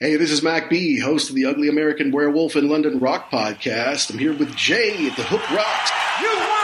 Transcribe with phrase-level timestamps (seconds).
[0.00, 4.12] Hey, this is Mac B, host of the Ugly American Werewolf in London Rock podcast.
[4.12, 5.90] I'm here with Jay at the Hook Rocks.
[6.22, 6.57] You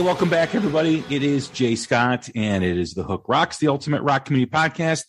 [0.00, 1.04] Welcome back, everybody.
[1.10, 5.04] It is Jay Scott, and it is the Hook Rocks, the Ultimate Rock Community Podcast.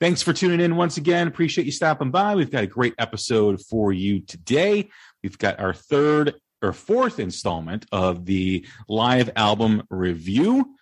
[0.00, 1.28] Thanks for tuning in once again.
[1.28, 2.34] Appreciate you stopping by.
[2.34, 4.90] We've got a great episode for you today.
[5.22, 10.74] We've got our third or fourth installment of the live album review.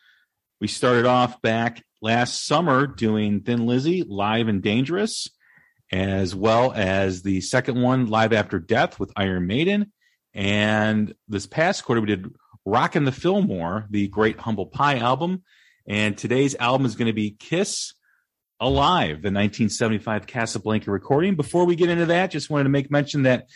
[0.60, 5.28] We started off back last summer doing Thin Lizzy live and dangerous,
[5.92, 9.92] as well as the second one, Live After Death with Iron Maiden.
[10.34, 12.34] And this past quarter, we did
[12.64, 15.42] Rockin' the Fillmore, the great Humble Pie album.
[15.86, 17.94] And today's album is going to be Kiss
[18.60, 21.34] Alive, the 1975 Casablanca recording.
[21.34, 23.48] Before we get into that, just wanted to make mention that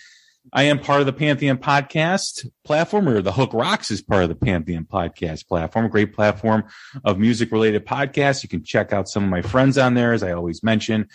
[0.53, 4.29] I am part of the Pantheon podcast platform, or the Hook Rocks is part of
[4.29, 6.65] the Pantheon podcast platform, a great platform
[7.05, 8.43] of music related podcasts.
[8.43, 11.09] You can check out some of my friends on there, as I always mention.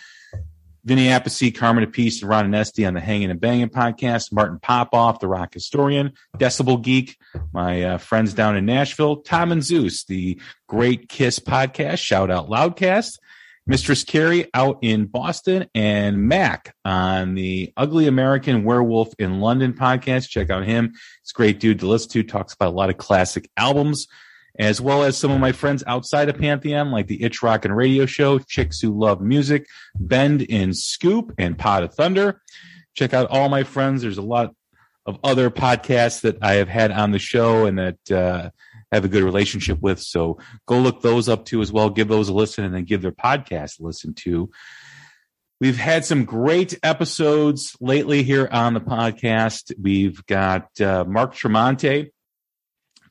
[0.84, 5.20] Vinny Appice, Carmine Appice, and Ron Onesti on the Hanging and Banging podcast, Martin Popoff,
[5.20, 7.16] the rock historian, Decibel Geek,
[7.52, 12.48] my uh, friends down in Nashville, Tom and Zeus, the great Kiss podcast, Shout Out
[12.48, 13.18] Loudcast,
[13.64, 20.30] Mistress Carrie out in Boston, and Mac on the Ugly American Werewolf in London podcast.
[20.30, 20.94] Check out him.
[21.20, 24.08] It's great dude to listen to, talks about a lot of classic albums
[24.58, 27.76] as well as some of my friends outside of Pantheon, like the Itch Rock and
[27.76, 32.40] Radio Show, Chicks Who Love Music, Bend in Scoop, and Pot of Thunder.
[32.94, 34.02] Check out all my friends.
[34.02, 34.54] There's a lot
[35.06, 38.50] of other podcasts that I have had on the show and that uh,
[38.92, 40.00] have a good relationship with.
[40.00, 41.90] So go look those up too as well.
[41.90, 44.50] Give those a listen and then give their podcast a listen to.
[45.60, 49.72] We've had some great episodes lately here on the podcast.
[49.80, 52.10] We've got uh, Mark Tremonti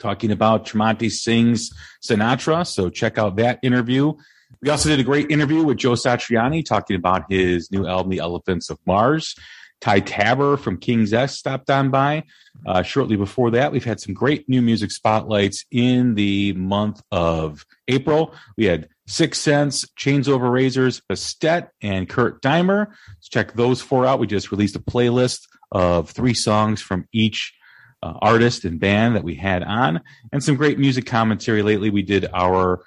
[0.02, 1.72] talking about Tremonti Sings
[2.04, 2.66] Sinatra.
[2.66, 4.14] So check out that interview.
[4.62, 8.20] We also did a great interview with Joe Satriani talking about his new album, The
[8.20, 9.36] Elephants of Mars.
[9.80, 12.24] Ty Tabor from King's X stopped on by.
[12.68, 17.66] Uh, shortly before that, we've had some great new music spotlights in the month of
[17.88, 18.36] April.
[18.58, 22.88] We had Six Sense, Chains Over Razors, Bastet, and Kurt Dimer.
[23.10, 24.20] Let's check those four out.
[24.20, 27.54] We just released a playlist of three songs from each
[28.04, 30.02] uh, artist and band that we had on,
[30.32, 31.90] and some great music commentary lately.
[31.90, 32.84] We did our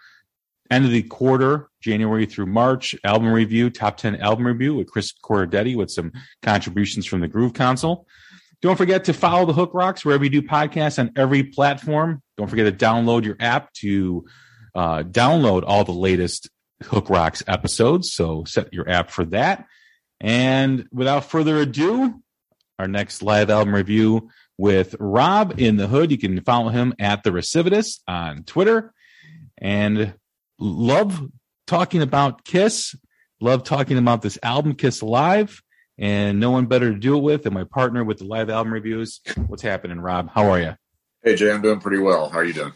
[0.71, 5.13] end of the quarter, January through March album review, top 10 album review with Chris
[5.23, 6.13] Corradetti with some
[6.43, 8.07] contributions from the Groove Council.
[8.63, 12.23] Don't forget to follow the Hook Rocks wherever you do podcasts on every platform.
[12.37, 14.25] Don't forget to download your app to
[14.75, 16.49] uh, download all the latest
[16.83, 18.13] Hook Rocks episodes.
[18.13, 19.67] So set your app for that.
[20.21, 22.23] And without further ado,
[22.79, 26.11] our next live album review with Rob in the Hood.
[26.11, 28.93] You can follow him at the Recidivist on Twitter.
[29.59, 30.15] And
[30.59, 31.29] love
[31.67, 32.95] talking about Kiss.
[33.41, 35.63] Love talking about this album, Kiss Live.
[35.97, 38.73] And no one better to do it with than my partner with the live album
[38.73, 39.21] reviews.
[39.47, 40.31] What's happening, Rob?
[40.35, 40.77] How are you?
[41.23, 42.29] Hey Jay, I'm doing pretty well.
[42.29, 42.73] How are you doing?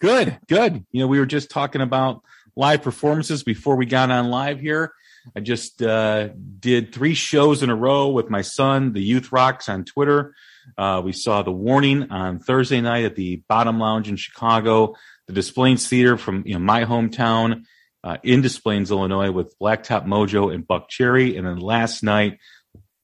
[0.00, 0.84] Good, good.
[0.90, 2.22] You know, we were just talking about
[2.56, 4.92] live performances before we got on live here.
[5.36, 6.28] I just uh,
[6.58, 10.34] did three shows in a row with my son, the Youth Rocks on Twitter.
[10.76, 15.32] Uh, we saw the Warning on Thursday night at the Bottom Lounge in Chicago, the
[15.32, 17.64] Des Plaines Theater from you know, my hometown
[18.04, 21.36] uh, in Des Plaines, Illinois, with Blacktop Mojo and Buckcherry.
[21.36, 22.38] and then last night,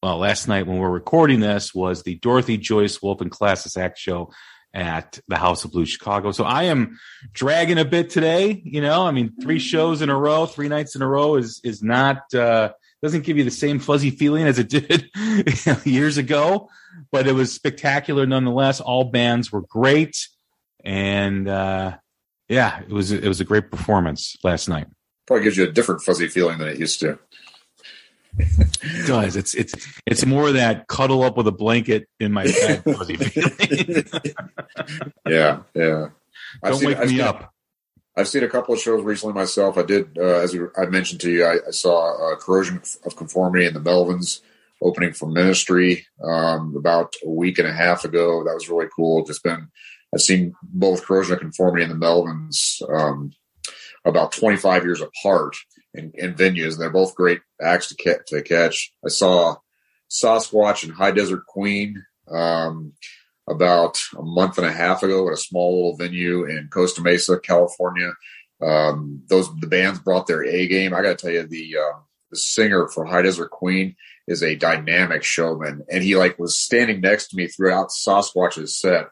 [0.02, 3.78] well, last night when we we're recording this was the Dorothy Joyous Wolf and Classless
[3.78, 4.30] Act show
[4.74, 6.32] at the House of Blues Chicago.
[6.32, 6.98] So I am
[7.32, 8.60] dragging a bit today.
[8.64, 11.60] You know, I mean, three shows in a row, three nights in a row is
[11.64, 12.72] is not uh,
[13.02, 16.68] doesn't give you the same fuzzy feeling as it did you know, years ago,
[17.12, 18.80] but it was spectacular nonetheless.
[18.80, 20.28] All bands were great,
[20.84, 21.96] and uh,
[22.48, 24.86] yeah, it was it was a great performance last night.
[25.26, 27.18] Probably gives you a different fuzzy feeling than it used to.
[28.36, 29.36] It does.
[29.36, 29.74] It's it's
[30.06, 34.04] it's more that cuddle up with a blanket in my bed fuzzy feeling.
[35.28, 36.08] Yeah, yeah.
[36.62, 37.50] I've Don't seen, wake I've me seen- up.
[38.16, 39.76] I've seen a couple of shows recently myself.
[39.76, 43.66] I did, uh, as I mentioned to you, I, I saw uh, Corrosion of Conformity
[43.66, 44.40] and the Melvins
[44.84, 48.44] opening for Ministry um, about a week and a half ago.
[48.44, 49.24] That was really cool.
[49.24, 49.68] Just been,
[50.14, 53.32] I've seen both Corrosion of Conformity and the Melvins um,
[54.04, 55.56] about 25 years apart
[55.94, 56.74] in, in venues.
[56.74, 58.92] And they're both great acts to, ca- to catch.
[59.04, 59.56] I saw
[60.10, 62.92] Sasquatch and High Desert Queen um,
[63.48, 67.40] about a month and a half ago at a small little venue in Costa Mesa,
[67.40, 68.12] California.
[68.62, 70.94] Um, those the bands brought their A game.
[70.94, 71.98] I got to tell you, the uh,
[72.30, 77.00] the singer for High Desert Queen is a dynamic showman, and he like was standing
[77.00, 79.06] next to me throughout Sasquatch's set,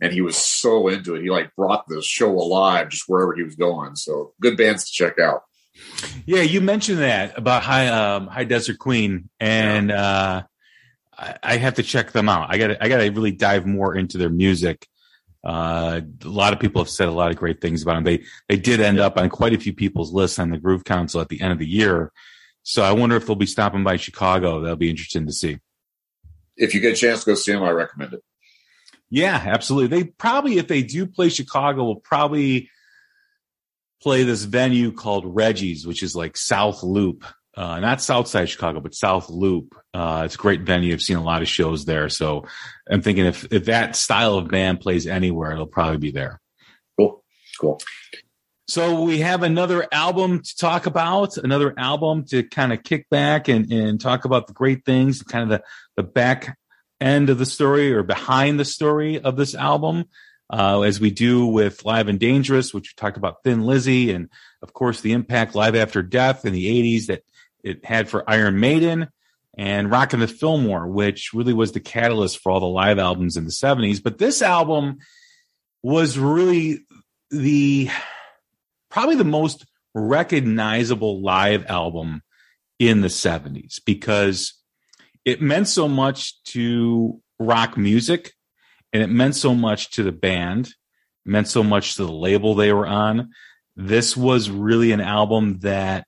[0.00, 1.22] and he was so into it.
[1.22, 3.96] He like brought the show alive just wherever he was going.
[3.96, 5.42] So good bands to check out.
[6.26, 10.42] Yeah, you mentioned that about High um, High Desert Queen, and uh,
[11.16, 12.48] I, I have to check them out.
[12.50, 14.86] I got I got to really dive more into their music.
[15.42, 18.04] Uh, a lot of people have said a lot of great things about them.
[18.04, 21.20] They they did end up on quite a few people's lists on the Groove Council
[21.20, 22.12] at the end of the year.
[22.62, 24.60] So I wonder if they'll be stopping by Chicago.
[24.60, 25.58] That'll be interesting to see.
[26.56, 28.22] If you get a chance to go see them, I recommend it.
[29.08, 29.98] Yeah, absolutely.
[29.98, 32.70] They probably, if they do play Chicago, will probably
[34.02, 37.24] play this venue called Reggie's, which is like South Loop,
[37.56, 39.74] uh, not Southside Chicago, but South Loop.
[39.92, 40.92] Uh, it's a great venue.
[40.92, 42.08] I've seen a lot of shows there.
[42.08, 42.46] So
[42.88, 46.40] I'm thinking if, if that style of band plays anywhere, it'll probably be there.
[46.96, 47.24] Cool,
[47.60, 47.80] cool.
[48.70, 53.48] So we have another album to talk about, another album to kind of kick back
[53.48, 55.64] and, and talk about the great things, kind of the,
[55.96, 56.56] the back
[57.00, 60.04] end of the story or behind the story of this album.
[60.48, 64.28] Uh, as we do with Live and Dangerous, which we talked about Thin Lizzy and
[64.62, 67.24] of course the impact Live After Death in the 80s that
[67.64, 69.08] it had for Iron Maiden
[69.58, 73.46] and Rockin' the Fillmore, which really was the catalyst for all the live albums in
[73.46, 74.00] the 70s.
[74.00, 74.98] But this album
[75.82, 76.84] was really
[77.30, 77.90] the
[78.90, 82.22] probably the most recognizable live album
[82.78, 84.54] in the 70s because
[85.24, 88.32] it meant so much to rock music
[88.92, 90.74] and it meant so much to the band,
[91.24, 93.30] meant so much to the label they were on.
[93.76, 96.06] This was really an album that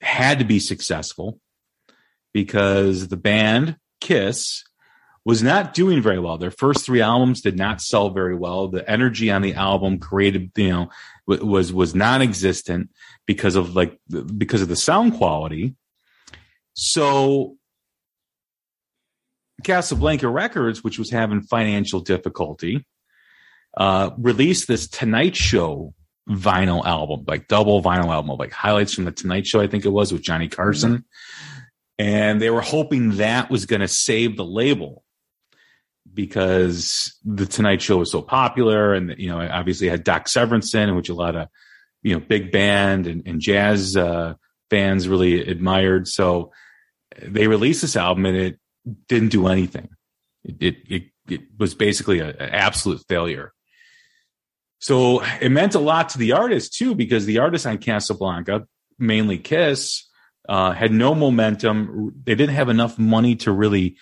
[0.00, 1.38] had to be successful
[2.32, 4.64] because the band Kiss
[5.24, 6.38] was not doing very well.
[6.38, 8.68] Their first three albums did not sell very well.
[8.68, 10.90] The energy on the album created, you know,
[11.26, 12.90] was was non-existent
[13.26, 13.98] because of like
[14.36, 15.76] because of the sound quality.
[16.74, 17.56] So
[19.62, 22.84] Casablanca Records, which was having financial difficulty,
[23.76, 25.94] uh, released this Tonight Show
[26.28, 29.90] vinyl album, like double vinyl album, like highlights from the Tonight Show, I think it
[29.90, 31.04] was with Johnny Carson.
[31.98, 35.04] And they were hoping that was going to save the label
[36.12, 41.08] because the Tonight Show was so popular, and you know, obviously had Doc Severinsen, which
[41.08, 41.48] a lot of
[42.02, 44.34] you know big band and, and jazz uh,
[44.70, 46.08] fans really admired.
[46.08, 46.52] So
[47.20, 48.58] they released this album, and it
[49.08, 49.88] didn't do anything.
[50.44, 53.52] It it it, it was basically an absolute failure.
[54.78, 58.66] So it meant a lot to the artist too, because the artists on Casablanca,
[58.98, 60.08] mainly Kiss,
[60.48, 62.12] uh, had no momentum.
[62.24, 63.96] They didn't have enough money to really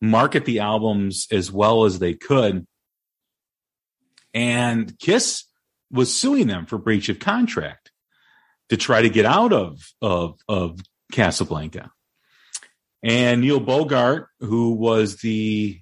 [0.00, 2.66] market the albums as well as they could.
[4.32, 5.44] And Kiss
[5.90, 7.92] was suing them for breach of contract
[8.68, 10.80] to try to get out of of of
[11.12, 11.90] Casablanca.
[13.02, 15.80] And Neil Bogart, who was the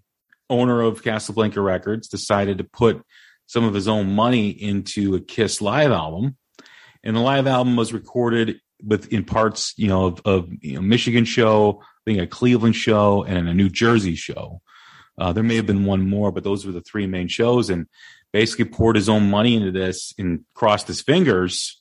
[0.50, 3.02] owner of Casablanca Records, decided to put
[3.46, 6.36] some of his own money into a Kiss live album.
[7.04, 10.82] And the live album was recorded with in parts, you know, of, of you know,
[10.82, 14.60] Michigan show, being a Cleveland show, and a New Jersey show.
[15.18, 17.70] Uh, there may have been one more, but those were the three main shows.
[17.70, 17.86] And
[18.32, 21.80] basically poured his own money into this and crossed his fingers.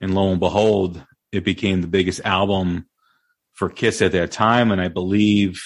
[0.00, 2.86] And lo and behold, it became the biggest album
[3.54, 4.70] for Kiss at that time.
[4.70, 5.62] And I believe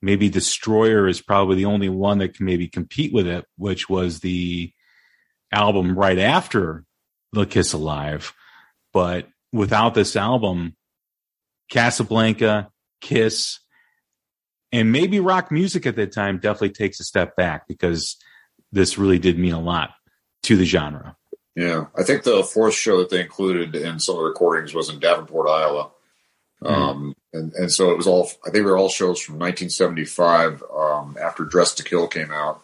[0.00, 4.20] maybe Destroyer is probably the only one that can maybe compete with it, which was
[4.20, 4.72] the
[5.50, 6.84] album right after
[7.32, 8.32] The Kiss Alive.
[8.92, 10.76] But without this album,
[11.70, 13.60] Casablanca, Kiss,
[14.72, 18.16] and maybe rock music at that time definitely takes a step back because
[18.72, 19.90] this really did mean a lot
[20.42, 21.16] to the genre.
[21.54, 24.88] Yeah, I think the fourth show that they included in some of the recordings was
[24.88, 25.90] in Davenport, Iowa.
[26.60, 26.74] Mm-hmm.
[26.74, 30.64] Um, and, and so it was all, I think they were all shows from 1975
[30.76, 32.62] um, after Dressed to Kill came out.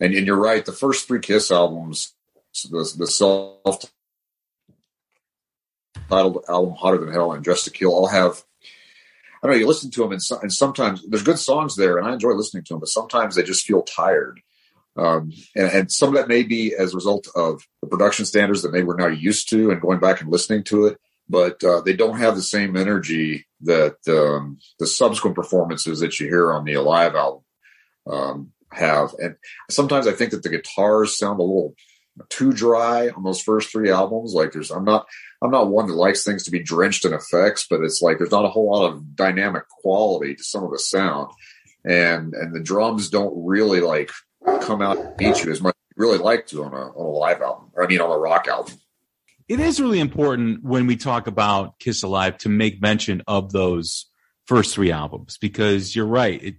[0.00, 2.14] And, and you're right, the first three Kiss albums,
[2.68, 3.92] the, the self
[6.08, 8.42] titled album Hotter Than Hell and Dressed to Kill, all have
[9.44, 9.60] I don't know.
[9.60, 12.30] You listen to them, and, so, and, sometimes there's good songs there, and I enjoy
[12.30, 12.80] listening to them.
[12.80, 14.40] But sometimes they just feel tired,
[14.96, 18.62] um, and, and, some of that may be as a result of the production standards
[18.62, 20.98] that maybe we're now used to, and going back and listening to it.
[21.28, 26.26] But uh, they don't have the same energy that um, the subsequent performances that you
[26.26, 27.42] hear on the Alive album
[28.10, 29.14] um, have.
[29.18, 29.36] And
[29.70, 31.74] sometimes I think that the guitars sound a little
[32.28, 34.34] too dry on those first three albums.
[34.34, 35.06] Like there's, I'm not,
[35.42, 38.30] I'm not one that likes things to be drenched in effects, but it's like there's
[38.30, 41.30] not a whole lot of dynamic quality to some of the sound,
[41.84, 44.10] and and the drums don't really like
[44.62, 47.06] come out and beat you as much as you really like to on a on
[47.06, 47.70] a live album.
[47.74, 48.74] Or I mean, on a rock album.
[49.46, 54.06] It is really important when we talk about Kiss Alive to make mention of those
[54.46, 56.42] first three albums because you're right.
[56.42, 56.54] It,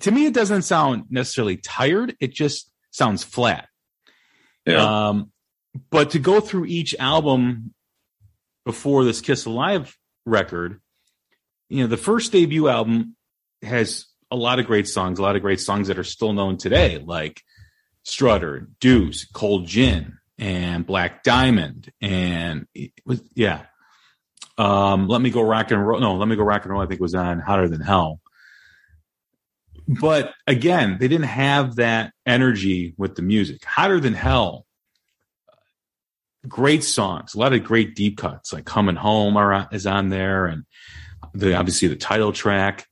[0.00, 2.14] to me, it doesn't sound necessarily tired.
[2.20, 3.68] It just sounds flat.
[4.66, 5.08] Yeah.
[5.08, 5.32] Um,
[5.90, 7.74] but to go through each album
[8.64, 10.80] before this Kiss Alive record,
[11.68, 13.16] you know, the first debut album
[13.62, 16.56] has a lot of great songs, a lot of great songs that are still known
[16.56, 17.42] today, like
[18.04, 22.66] Strutter, Deuce, Cold Gin, and Black Diamond, and
[23.04, 23.66] was, yeah.
[24.58, 26.00] Um, let me go rock and roll.
[26.00, 26.82] No, let me go rock and roll.
[26.82, 28.20] I think was on Hotter Than Hell.
[29.88, 33.64] But again, they didn't have that energy with the music.
[33.64, 34.66] Hotter Than Hell
[36.48, 40.46] great songs, a lot of great deep cuts, like "Coming Home" are, is on there,
[40.46, 40.64] and
[41.34, 42.86] the obviously the title track,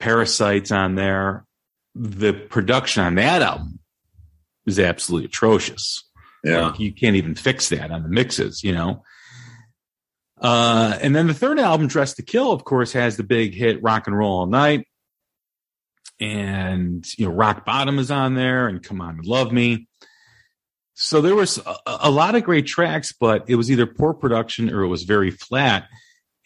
[0.00, 1.44] "Parasites" on there.
[1.94, 3.78] The production on that album
[4.66, 6.04] is absolutely atrocious.
[6.44, 9.04] Yeah, like you can't even fix that on the mixes, you know.
[10.40, 13.82] Uh, and then the third album, "Dressed to Kill," of course, has the big hit
[13.82, 14.86] "Rock and Roll All Night,"
[16.22, 19.88] and you know, "Rock Bottom" is on there, and "Come On, Love Me."
[20.94, 24.72] So there was a, a, lot of great tracks, but it was either poor production
[24.72, 25.88] or it was very flat.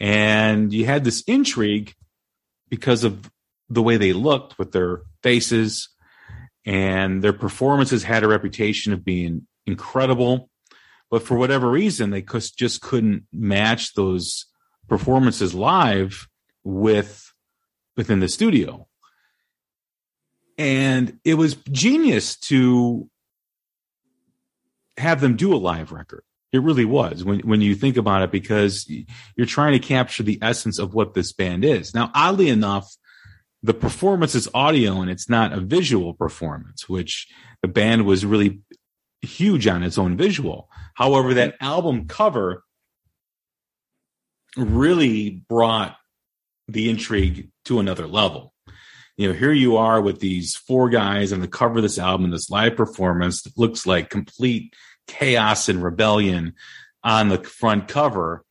[0.01, 1.95] And you had this intrigue
[2.71, 3.31] because of
[3.69, 5.89] the way they looked with their faces
[6.65, 10.49] and their performances had a reputation of being incredible.
[11.11, 14.47] But for whatever reason, they just couldn't match those
[14.89, 16.29] performances live
[16.65, 17.33] with
[17.97, 18.86] within the studio.
[20.59, 23.09] And it was genius to
[24.97, 26.23] have them do a live record.
[26.53, 28.91] It really was when when you think about it, because
[29.37, 31.95] you're trying to capture the essence of what this band is.
[31.95, 32.89] Now, oddly enough,
[33.63, 37.27] the performance is audio and it's not a visual performance, which
[37.63, 38.61] the band was really
[39.21, 40.71] huge on its own visual.
[40.95, 42.63] However, that album cover
[44.57, 45.97] really brought
[46.69, 48.55] the intrigue to another level
[49.17, 52.31] you know, here you are with these four guys on the cover of this album,
[52.31, 54.75] this live performance that looks like complete
[55.07, 56.55] chaos and rebellion
[57.03, 58.45] on the front cover.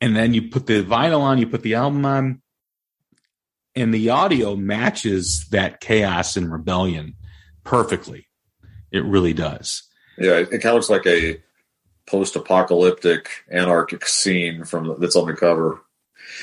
[0.00, 2.42] And then you put the vinyl on, you put the album on,
[3.74, 7.14] and the audio matches that chaos and rebellion
[7.64, 8.28] perfectly.
[8.92, 9.82] It really does.
[10.18, 11.42] Yeah, it kind of looks like a
[12.06, 15.80] post-apocalyptic anarchic scene from that's on the cover.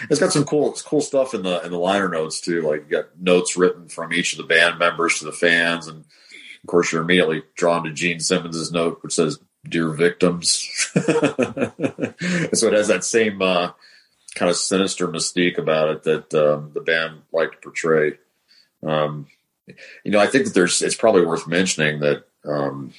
[0.09, 2.61] It's got some cool cool stuff in the in the liner notes too.
[2.61, 5.99] Like you got notes written from each of the band members to the fans, and
[5.99, 12.73] of course you're immediately drawn to Gene Simmons's note, which says "Dear Victims." so it
[12.73, 13.71] has that same uh,
[14.35, 18.17] kind of sinister mystique about it that um, the band liked to portray.
[18.85, 19.27] Um,
[20.03, 22.93] you know, I think that there's it's probably worth mentioning that um,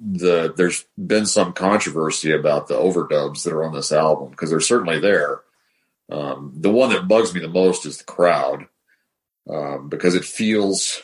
[0.00, 4.60] the there's been some controversy about the overdubs that are on this album because they're
[4.60, 5.40] certainly there.
[6.10, 8.66] Um, the one that bugs me the most is the crowd
[9.48, 11.02] um, because it feels.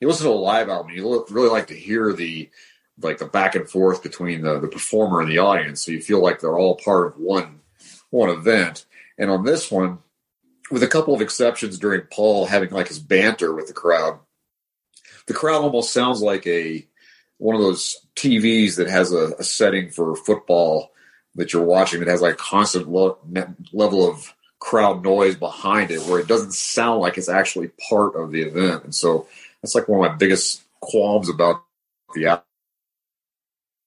[0.00, 2.50] You listen to a live album, you really like to hear the
[3.00, 6.22] like the back and forth between the, the performer and the audience, so you feel
[6.22, 7.60] like they're all part of one
[8.10, 8.86] one event.
[9.18, 9.98] And on this one,
[10.70, 14.18] with a couple of exceptions during Paul having like his banter with the crowd,
[15.26, 16.86] the crowd almost sounds like a
[17.38, 20.92] one of those TVs that has a, a setting for football
[21.36, 23.18] that you're watching that has like constant lo-
[23.72, 28.30] level of crowd noise behind it, where it doesn't sound like it's actually part of
[28.32, 28.84] the event.
[28.84, 29.26] And so
[29.60, 31.62] that's like one of my biggest qualms about
[32.14, 32.42] the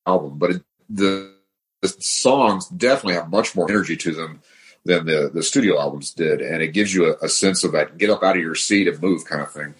[0.05, 0.37] album.
[0.37, 1.33] But it, the,
[1.81, 4.41] the songs definitely have much more energy to them
[4.85, 7.97] than the the studio albums did, and it gives you a, a sense of that
[7.97, 9.75] get up out of your seat and move kind of thing.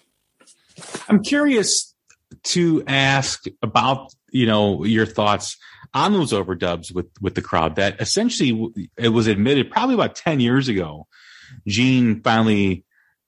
[1.08, 1.96] I'm curious
[2.44, 5.58] to ask about you know your thoughts
[5.94, 7.76] on those overdubs with with the crowd.
[7.76, 11.08] That essentially it was admitted probably about ten years ago.
[11.66, 12.86] Gene finally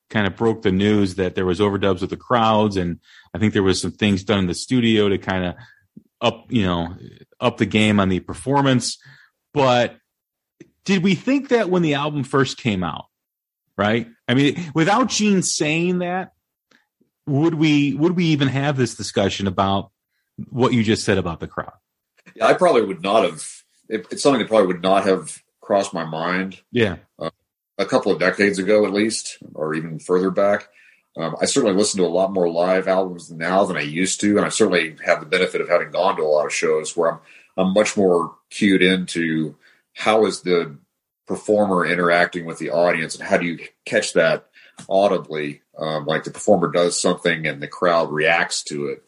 [0.10, 3.00] kind of broke the news that there was overdubs with the crowds, and
[3.34, 5.56] I think there was some things done in the studio to kind of
[6.22, 6.96] up you know
[7.40, 8.98] up the game on the performance.
[9.54, 9.98] But
[10.86, 13.06] did we think that when the album first came out?
[13.78, 14.08] Right?
[14.28, 16.34] I mean, without Gene saying that,
[17.26, 19.92] would we would we even have this discussion about
[20.50, 21.74] what you just said about the crowd?
[22.36, 23.44] Yeah, I probably would not have.
[23.88, 26.60] It, it's something that probably would not have crossed my mind.
[26.72, 27.32] Yeah, uh,
[27.78, 30.68] a couple of decades ago, at least, or even further back.
[31.18, 34.38] Um, I certainly listen to a lot more live albums now than I used to,
[34.38, 37.12] and I certainly have the benefit of having gone to a lot of shows where
[37.12, 37.20] I'm
[37.60, 39.56] I'm much more cued into
[39.94, 40.78] how is the
[41.28, 44.50] performer interacting with the audience and how do you catch that
[44.88, 49.04] audibly um, like the performer does something and the crowd reacts to it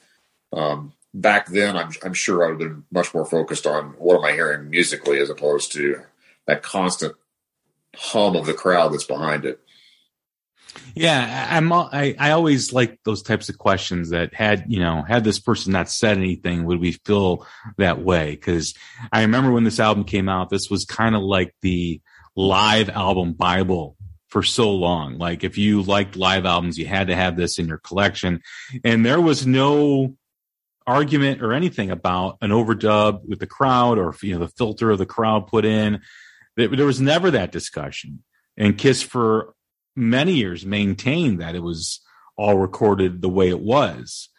[0.53, 4.17] um, back then I'm, I'm sure i would have been much more focused on what
[4.17, 6.01] am i hearing musically as opposed to
[6.47, 7.15] that constant
[7.95, 9.59] hum of the crowd that's behind it
[10.95, 11.71] yeah, I'm.
[11.71, 15.73] I, I always like those types of questions that had you know had this person
[15.73, 17.45] not said anything, would we feel
[17.77, 18.31] that way?
[18.31, 18.73] Because
[19.11, 22.01] I remember when this album came out, this was kind of like the
[22.35, 23.95] live album bible
[24.27, 25.17] for so long.
[25.17, 28.41] Like if you liked live albums, you had to have this in your collection,
[28.83, 30.15] and there was no
[30.87, 34.97] argument or anything about an overdub with the crowd or you know the filter of
[34.97, 36.01] the crowd put in.
[36.57, 38.23] There was never that discussion.
[38.57, 39.53] And Kiss for
[39.95, 42.01] many years maintained that it was
[42.37, 44.29] all recorded the way it was.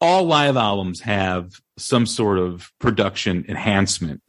[0.00, 4.22] All live albums have some sort of production enhancement.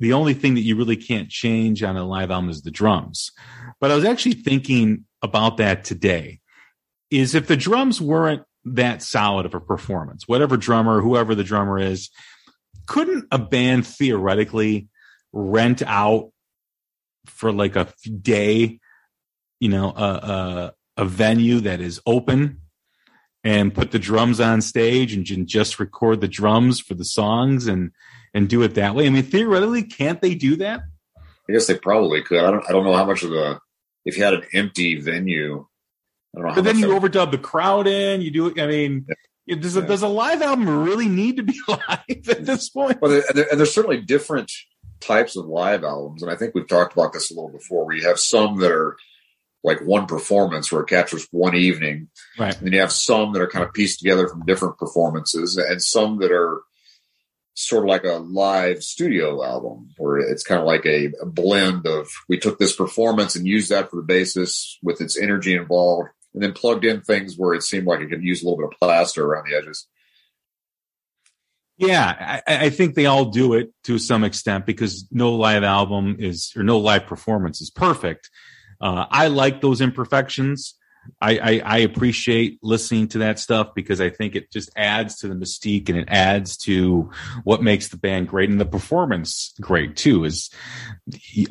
[0.00, 3.30] The only thing that you really can't change on a live album is the drums.
[3.80, 6.40] But I was actually thinking about that today.
[7.10, 11.78] Is if the drums weren't that solid of a performance, whatever drummer, whoever the drummer
[11.78, 12.10] is,
[12.86, 14.88] couldn't a band theoretically
[15.32, 16.30] rent out
[17.26, 17.88] for like a
[18.20, 18.78] day
[19.60, 22.60] you know a, a, a venue that is open
[23.44, 27.92] and put the drums on stage and just record the drums for the songs and
[28.34, 29.06] and do it that way.
[29.06, 30.80] I mean, theoretically, can't they do that?
[31.16, 32.42] I guess they probably could.
[32.42, 32.64] I don't.
[32.68, 33.58] I don't know how much of the
[34.04, 35.66] if you had an empty venue.
[36.34, 36.54] I don't know.
[36.54, 38.22] But then you overdub the crowd in.
[38.22, 38.60] You do.
[38.60, 39.06] I mean,
[39.46, 39.56] yeah.
[39.56, 43.00] does a, does a live album really need to be live at this point?
[43.00, 44.50] Well, and, there, and there's certainly different
[45.00, 47.84] types of live albums, and I think we've talked about this a little before.
[47.84, 48.96] Where you have some that are
[49.64, 52.08] like one performance where it captures one evening.
[52.38, 52.56] Right.
[52.56, 55.80] And then you have some that are kind of pieced together from different performances and
[55.80, 56.62] some that are
[57.54, 61.86] sort of like a live studio album where it's kind of like a, a blend
[61.86, 66.08] of we took this performance and used that for the basis with its energy involved
[66.34, 68.72] and then plugged in things where it seemed like it could use a little bit
[68.72, 69.86] of plaster around the edges.
[71.78, 76.16] Yeah, I, I, think they all do it to some extent because no live album
[76.18, 78.30] is or no live performance is perfect.
[78.80, 80.74] Uh, I like those imperfections.
[81.20, 85.28] I, I, I, appreciate listening to that stuff because I think it just adds to
[85.28, 87.10] the mystique and it adds to
[87.42, 90.24] what makes the band great and the performance great too.
[90.24, 90.50] Is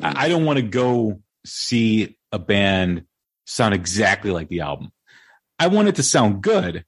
[0.02, 3.04] I don't want to go see a band
[3.44, 4.92] sound exactly like the album.
[5.58, 6.84] I want it to sound good,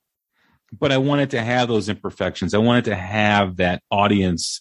[0.79, 2.55] but I want it to have those imperfections.
[2.55, 4.61] I want it to have that audience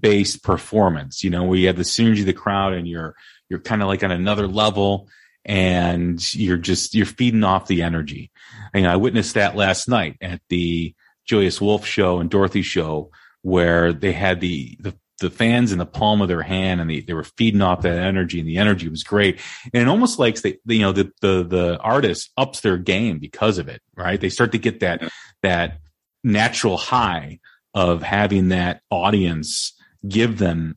[0.00, 3.14] based performance, you know, where you have the synergy of the crowd and you're
[3.48, 5.08] you're kind of like on another level
[5.44, 8.30] and you're just you're feeding off the energy.
[8.74, 13.10] I, I witnessed that last night at the Joyous Wolf show and Dorothy show
[13.42, 17.00] where they had the the the fans in the palm of their hand and they,
[17.00, 19.40] they were feeding off that energy and the energy was great.
[19.72, 23.58] And it almost like they, you know, the, the, the artist ups their game because
[23.58, 24.20] of it, right?
[24.20, 25.02] They start to get that,
[25.42, 25.80] that
[26.22, 27.40] natural high
[27.74, 29.74] of having that audience
[30.06, 30.76] give them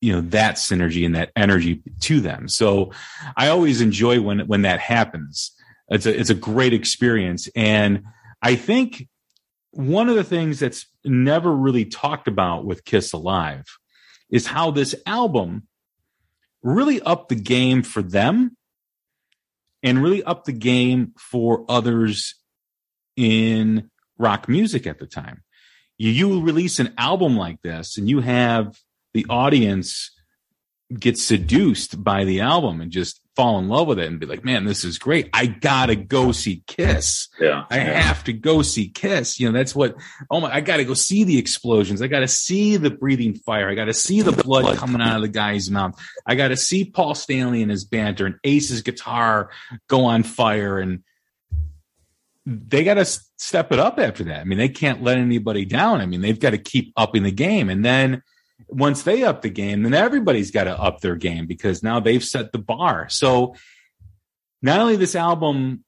[0.00, 2.90] you know that synergy and that energy to them so
[3.36, 5.52] i always enjoy when when that happens
[5.88, 8.02] it's a it's a great experience and
[8.42, 9.06] i think
[9.72, 13.64] one of the things that's never really talked about with Kiss Alive
[14.30, 15.66] is how this album
[16.62, 18.56] really upped the game for them
[19.82, 22.34] and really upped the game for others
[23.16, 25.42] in rock music at the time.
[25.98, 28.78] You, release an album like this and you have
[29.12, 30.10] the audience
[30.98, 34.44] get seduced by the album and just fall in love with it and be like,
[34.44, 35.30] man, this is great.
[35.32, 37.28] I gotta go see Kiss.
[37.40, 37.64] Yeah.
[37.70, 38.00] I yeah.
[38.00, 39.38] have to go see Kiss.
[39.38, 39.94] You know, that's what,
[40.30, 42.02] oh my, I gotta go see the explosions.
[42.02, 43.68] I gotta see the breathing fire.
[43.68, 45.98] I gotta see the blood coming out of the guy's mouth.
[46.26, 49.50] I gotta see Paul Stanley and his banter and Ace's guitar
[49.88, 50.78] go on fire.
[50.78, 51.02] And
[52.46, 54.40] they gotta step it up after that.
[54.40, 56.00] I mean, they can't let anybody down.
[56.00, 57.70] I mean, they've got to keep upping the game.
[57.70, 58.22] And then,
[58.68, 62.24] once they up the game, then everybody's got to up their game because now they've
[62.24, 63.08] set the bar.
[63.08, 63.54] So
[64.62, 65.84] not only this album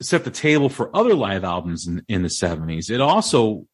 [0.00, 3.66] set the table for other live albums in, in the 70s, it also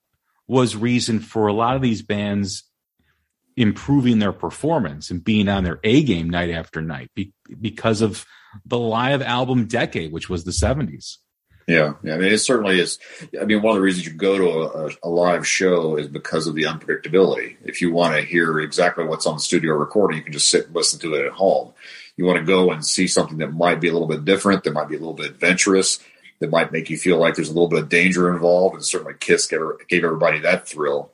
[0.46, 2.64] was reason for a lot of these bands
[3.56, 8.24] improving their performance and being on their A game night after night be, because of
[8.64, 11.18] the live album decade, which was the 70s.
[11.66, 12.14] Yeah, yeah.
[12.14, 12.98] I mean, it certainly is.
[13.40, 16.46] I mean, one of the reasons you go to a, a live show is because
[16.46, 17.57] of the unpredictability.
[17.64, 20.66] If you want to hear exactly what's on the studio recording, you can just sit
[20.66, 21.72] and listen to it at home.
[22.16, 24.72] You want to go and see something that might be a little bit different, that
[24.72, 26.01] might be a little bit adventurous,
[26.40, 28.75] that might make you feel like there's a little bit of danger involved.
[28.75, 31.12] And certainly, Kiss gave, gave everybody that thrill.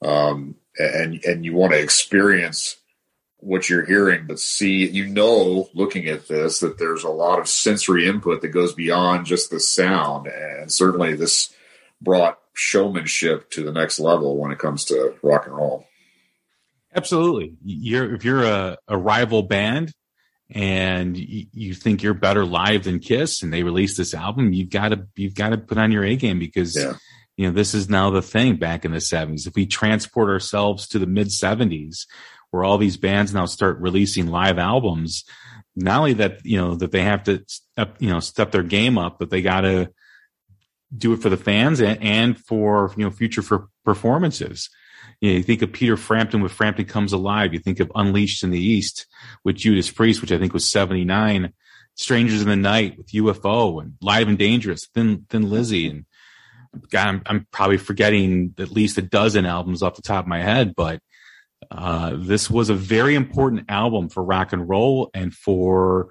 [0.00, 2.76] Um, and and you want to experience
[3.42, 7.48] what you're hearing, but see, you know, looking at this, that there's a lot of
[7.48, 10.28] sensory input that goes beyond just the sound.
[10.28, 11.52] And certainly this
[12.00, 15.86] brought showmanship to the next level when it comes to rock and roll.
[16.94, 17.56] Absolutely.
[17.64, 19.92] You're, if you're a, a rival band
[20.50, 24.70] and you, you think you're better live than Kiss and they release this album, you've
[24.70, 26.94] got to, you've got to put on your A game because Yeah.
[27.36, 29.46] you know, this is now the thing back in the seventies.
[29.48, 32.06] If we transport ourselves to the mid seventies,
[32.52, 35.24] where all these bands now start releasing live albums,
[35.74, 37.44] not only that, you know, that they have to
[37.98, 39.90] you know, step their game up, but they got to
[40.96, 44.68] do it for the fans and, and for, you know, future for performances.
[45.22, 47.54] You, know, you think of Peter Frampton with Frampton Comes Alive.
[47.54, 49.06] You think of Unleashed in the East
[49.44, 51.54] with Judas Priest, which I think was 79.
[51.94, 55.88] Strangers in the Night with UFO and Live and Dangerous, Thin, Thin Lizzy.
[55.88, 56.04] And
[56.90, 60.42] God, I'm, I'm probably forgetting at least a dozen albums off the top of my
[60.42, 61.00] head, but
[61.70, 66.10] uh, this was a very important album for rock and roll and for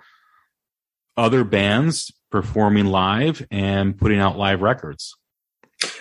[1.17, 5.15] other bands performing live and putting out live records.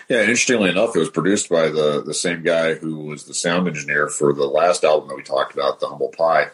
[0.07, 3.67] Yeah, interestingly enough, it was produced by the the same guy who was the sound
[3.67, 6.49] engineer for the last album that we talked about, the Humble Pie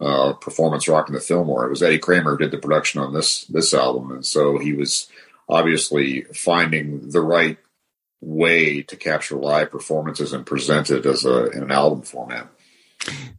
[0.00, 1.66] uh, performance Rockin' the Fillmore.
[1.66, 4.72] It was Eddie Kramer who did the production on this this album, and so he
[4.72, 5.08] was
[5.48, 7.58] obviously finding the right
[8.22, 12.48] way to capture live performances and present it as a in an album format.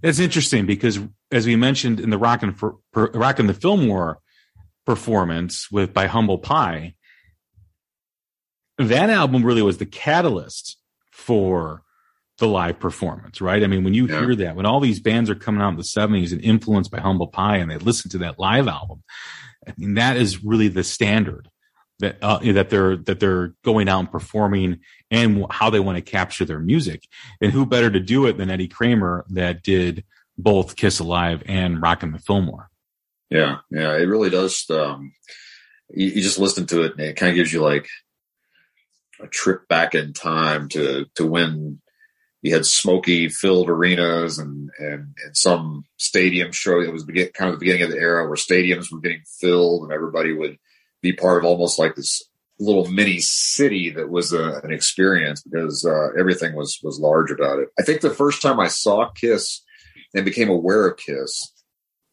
[0.02, 1.00] That's interesting because,
[1.32, 4.19] as we mentioned in the Rock and for, Rockin' the Fillmore
[4.86, 6.96] performance with by Humble Pie,
[8.78, 10.78] that album really was the catalyst
[11.12, 11.84] for
[12.39, 13.63] the live performance, right?
[13.63, 14.19] I mean, when you Yeah.
[14.19, 17.00] hear that, when all these bands are coming out in the '70s and influenced by
[17.00, 19.04] Humble Pie, and they listen to that live album,
[19.65, 21.48] I mean, that is really the standard
[21.99, 24.79] that uh, that they're that they're going out and performing
[25.12, 27.08] and how they want to capture their music.
[27.41, 30.03] And who better to do it than Eddie Kramer that did
[30.38, 32.69] both Kiss Alive and Rockin' the Fillmore.
[33.29, 34.65] Yeah, yeah, it really does.
[34.69, 35.13] Um,
[35.89, 37.88] you, you just listen to it, and it kind of gives you like
[39.21, 41.79] a trip back in time to to when
[42.41, 46.82] you had smoky filled arenas and and, and some stadium show.
[46.82, 49.84] It was begin, kind of the beginning of the era where stadiums were getting filled,
[49.84, 50.58] and everybody would
[51.04, 52.24] be part of almost like this
[52.60, 57.60] little mini city that was a, an experience because uh, everything was was large about
[57.60, 57.70] it.
[57.80, 59.62] I think the first time I saw Kiss
[60.16, 61.52] and became aware of Kiss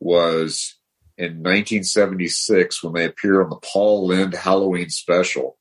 [0.01, 0.77] was
[1.17, 5.57] in 1976 when they appeared on the Paul Lynde Halloween special.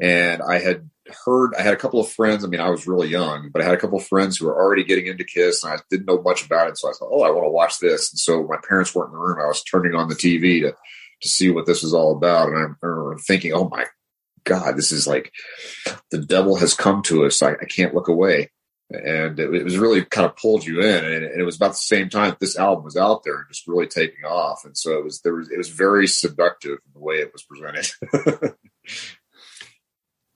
[0.00, 0.88] And I had
[1.24, 2.44] heard, I had a couple of friends.
[2.44, 4.56] I mean, I was really young, but I had a couple of friends who were
[4.56, 6.78] already getting into Kiss and I didn't know much about it.
[6.78, 8.12] So I thought, oh, I want to watch this.
[8.12, 9.40] And so my parents weren't in the room.
[9.42, 10.74] I was turning on the TV to,
[11.22, 12.48] to see what this was all about.
[12.48, 13.84] And I remember thinking, oh my
[14.44, 15.32] God, this is like
[16.10, 17.42] the devil has come to us.
[17.42, 18.50] I, I can't look away.
[18.90, 21.04] and it, it was really kind of pulled you in.
[21.04, 23.48] And, and it was about the same time that this album was out there and
[23.48, 24.64] just really taking off.
[24.64, 27.42] And so it was there was it was very seductive in the way it was
[27.42, 28.54] presented.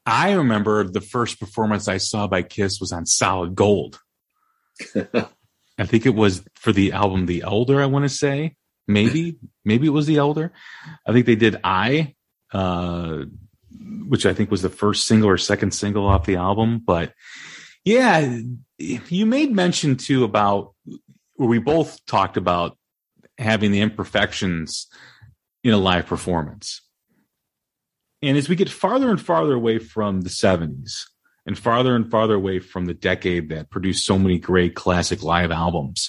[0.05, 4.01] I remember the first performance I saw by Kiss was on Solid Gold.
[5.79, 8.57] I think it was for the album The Elder, I want to say.
[8.89, 10.53] Maybe, maybe it was The Elder.
[11.07, 12.15] I think they did I,
[12.53, 13.25] uh,
[14.07, 16.83] which I think was the first single or second single off the album.
[16.85, 17.13] But
[17.85, 18.39] yeah,
[18.79, 20.75] you made mention too about
[21.39, 22.77] we both talked about
[23.39, 24.87] having the imperfections
[25.65, 26.83] in a live performance.
[28.23, 31.05] And as we get farther and farther away from the 70s
[31.45, 35.51] and farther and farther away from the decade that produced so many great classic live
[35.51, 36.09] albums,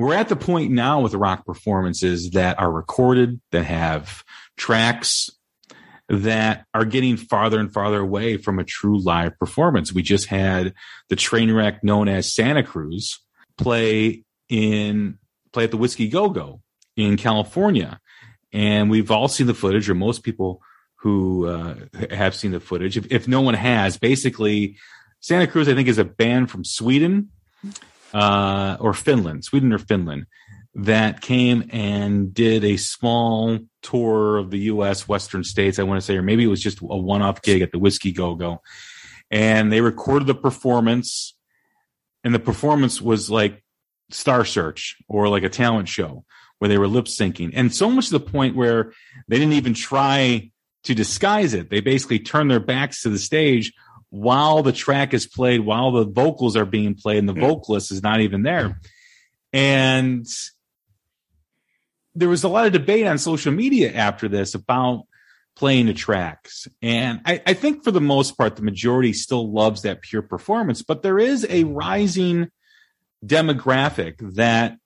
[0.00, 4.24] we're at the point now with rock performances that are recorded, that have
[4.56, 5.30] tracks
[6.08, 9.92] that are getting farther and farther away from a true live performance.
[9.92, 10.74] We just had
[11.08, 13.20] the train wreck known as Santa Cruz
[13.56, 15.18] play in
[15.52, 16.62] play at the Whiskey Go Go
[16.96, 18.00] in California.
[18.52, 20.60] And we've all seen the footage, or most people
[20.96, 21.76] who uh,
[22.10, 22.96] have seen the footage.
[22.96, 24.76] If, if no one has, basically,
[25.20, 27.30] Santa Cruz, I think, is a band from Sweden
[28.12, 30.26] uh, or Finland, Sweden or Finland,
[30.74, 35.08] that came and did a small tour of the U.S.
[35.08, 35.78] Western states.
[35.78, 38.12] I want to say, or maybe it was just a one-off gig at the Whiskey
[38.12, 38.62] Go Go,
[39.30, 41.36] and they recorded the performance,
[42.22, 43.64] and the performance was like
[44.10, 46.24] Star Search or like a talent show
[46.58, 48.92] where they were lip syncing, and so much to the point where
[49.28, 50.50] they didn't even try
[50.84, 51.70] to disguise it.
[51.70, 53.72] They basically turned their backs to the stage
[54.10, 57.40] while the track is played, while the vocals are being played, and the Hmm.
[57.40, 58.80] vocalist is not even there.
[59.52, 60.26] And
[62.14, 65.06] there was a lot of debate on social media after this about
[65.56, 66.66] playing the tracks.
[66.82, 70.82] And I, I think for the most part, the majority still loves that pure performance,
[70.82, 72.50] but there is a rising
[73.24, 74.76] demographic that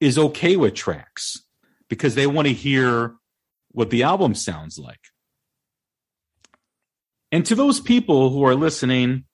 [0.00, 1.42] is okay with tracks
[1.88, 3.14] because they want to hear
[3.70, 5.00] what the album sounds like.
[7.32, 9.24] And to those people who are listening,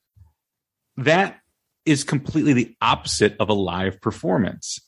[0.97, 1.39] that
[1.85, 4.79] is completely the opposite of a live performance.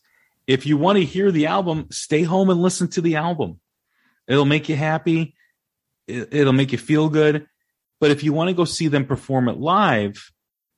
[0.47, 3.61] If you want to hear the album, stay home and listen to the album.
[4.29, 5.35] It'll make you happy.
[6.07, 7.47] It- It'll make you feel good.
[8.01, 10.31] But if you want to go see them perform it live,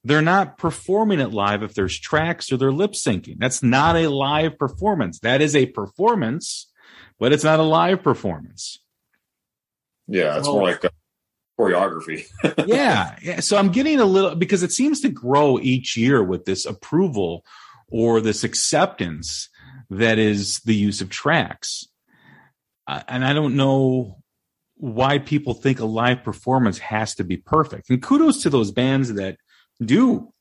[0.04, 3.36] they're not performing it live if there's tracks or they're lip syncing.
[3.38, 5.20] That's not a live performance.
[5.20, 6.70] That is a performance,
[7.20, 8.78] but it's not a live performance.
[10.08, 10.88] yeah, it's Well- more like uh,
[11.58, 12.26] choreography.
[12.66, 13.40] yeah, yeah.
[13.40, 17.44] So I'm getting a little because it seems to grow each year with this approval
[17.88, 19.48] or this acceptance
[19.90, 21.86] that is the use of tracks.
[22.86, 24.18] Uh, and I don't know
[24.76, 27.90] why people think a live performance has to be perfect.
[27.90, 29.36] And kudos to those bands that
[29.80, 30.32] do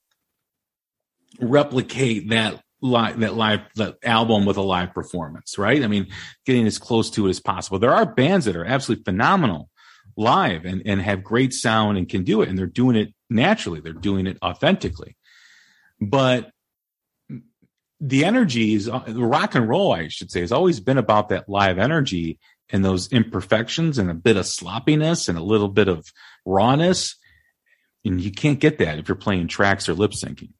[1.39, 5.83] replicate that live that live that album with a live performance, right?
[5.83, 6.07] I mean,
[6.45, 7.77] getting as close to it as possible.
[7.77, 9.69] There are bands that are absolutely phenomenal
[10.17, 12.49] live and, and have great sound and can do it.
[12.49, 13.79] And they're doing it naturally.
[13.79, 15.15] They're doing it authentically.
[15.99, 16.51] But
[17.99, 21.47] the energy is the rock and roll i should say has always been about that
[21.47, 22.39] live energy
[22.71, 26.11] and those imperfections and a bit of sloppiness and a little bit of
[26.45, 27.15] rawness.
[28.05, 30.53] And you can't get that if you're playing tracks or lip syncing.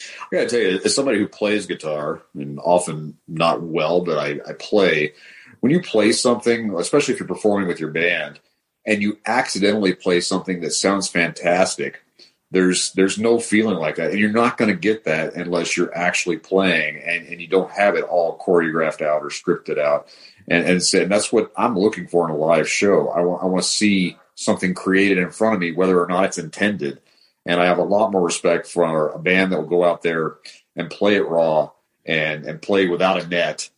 [0.00, 4.40] I gotta tell you, as somebody who plays guitar, and often not well, but I,
[4.46, 5.14] I play,
[5.60, 8.38] when you play something, especially if you're performing with your band,
[8.86, 12.02] and you accidentally play something that sounds fantastic,
[12.50, 14.12] there's there's no feeling like that.
[14.12, 17.96] And you're not gonna get that unless you're actually playing and, and you don't have
[17.96, 20.08] it all choreographed out or scripted out.
[20.48, 23.08] And and, so, and that's what I'm looking for in a live show.
[23.08, 26.24] I want I want to see something created in front of me, whether or not
[26.24, 27.00] it's intended.
[27.44, 30.36] And I have a lot more respect for a band that will go out there
[30.74, 31.70] and play it raw
[32.04, 33.70] and, and play without a net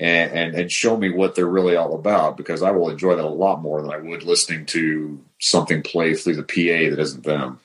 [0.00, 3.24] and, and, and show me what they're really all about because I will enjoy that
[3.24, 7.24] a lot more than I would listening to something play through the PA that isn't
[7.24, 7.60] them.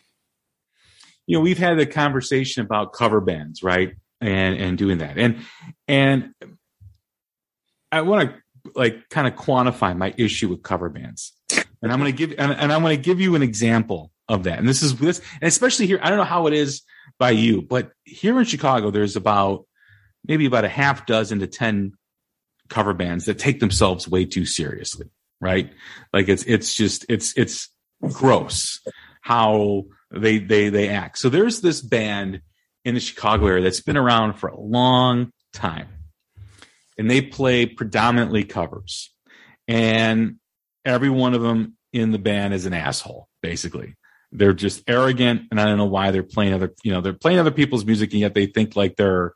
[1.25, 3.95] you know we've had the conversation about cover bands right?
[4.21, 5.17] And and doing that.
[5.17, 5.39] And
[5.87, 6.33] and
[7.91, 11.33] i want to like kind of quantify my issue with cover bands.
[11.81, 14.43] And i'm going to give and, and i'm going to give you an example of
[14.43, 14.57] that.
[14.59, 16.81] And this is this and especially here i don't know how it is
[17.19, 19.65] by you but here in chicago there's about
[20.27, 21.93] maybe about a half dozen to 10
[22.69, 25.07] cover bands that take themselves way too seriously
[25.41, 25.71] right
[26.13, 27.69] like it's it's just it's it's
[28.11, 28.79] gross
[29.25, 31.17] how they they they act.
[31.17, 32.41] So there's this band
[32.83, 35.87] in the Chicago area that's been around for a long time.
[36.97, 39.11] And they play predominantly covers.
[39.67, 40.35] And
[40.85, 43.95] every one of them in the band is an asshole, basically.
[44.31, 47.39] They're just arrogant, and I don't know why they're playing other, you know, they're playing
[47.39, 49.33] other people's music, and yet they think like they're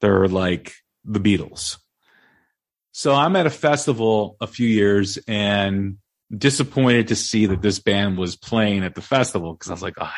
[0.00, 0.72] they're like
[1.04, 1.78] the Beatles.
[2.96, 5.98] So I'm at a festival a few years and
[6.34, 9.96] disappointed to see that this band was playing at the festival because I was like,
[10.00, 10.10] oh,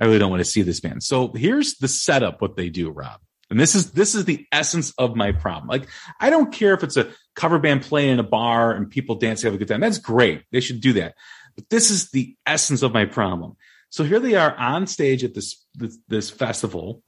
[0.00, 1.04] I really don't want to see this band.
[1.04, 3.20] So here's the setup what they do, Rob.
[3.50, 5.68] And this is this is the essence of my problem.
[5.68, 5.86] Like
[6.18, 9.42] I don't care if it's a cover band playing in a bar and people dance
[9.42, 9.78] have a good time.
[9.78, 10.42] That's great.
[10.50, 11.14] They should do that.
[11.54, 13.56] But this is the essence of my problem.
[13.90, 17.04] So here they are on stage at this this, this festival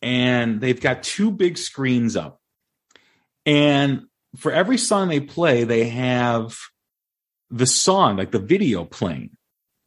[0.00, 2.40] and they've got two big screens up.
[3.48, 4.02] And
[4.36, 6.58] for every song they play, they have
[7.50, 9.30] the song, like the video playing,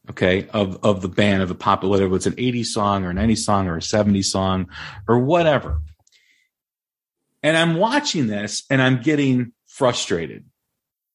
[0.09, 3.17] okay, of, of the band, of the pop, whether it's an 80s song or an
[3.17, 4.67] 90s song or a 70s song
[5.07, 5.79] or whatever.
[7.43, 10.45] And I'm watching this and I'm getting frustrated.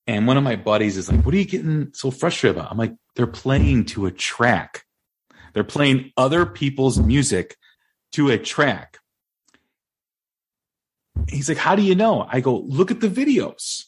[0.06, 2.70] And one of my buddies is like, What are you getting so frustrated about?
[2.70, 4.84] I'm like, They're playing to a track.
[5.52, 7.56] They're playing other people's music
[8.12, 8.98] to a track.
[11.28, 12.26] He's like, How do you know?
[12.30, 13.84] I go, Look at the videos.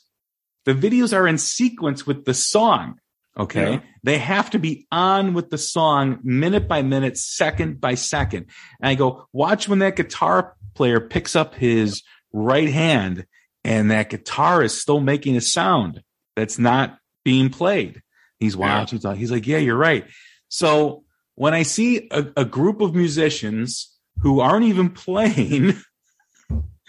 [0.65, 2.99] The videos are in sequence with the song.
[3.39, 3.75] Okay.
[3.75, 3.81] Yeah.
[4.03, 8.47] They have to be on with the song minute by minute, second by second.
[8.81, 13.27] And I go, Watch when that guitar player picks up his right hand
[13.65, 16.03] and that guitar is still making a sound
[16.37, 18.03] that's not being played.
[18.39, 18.81] He's Yeah.
[18.81, 19.01] watching.
[19.17, 20.07] He's like, Yeah, you're right.
[20.49, 25.75] So when I see a, a group of musicians who aren't even playing,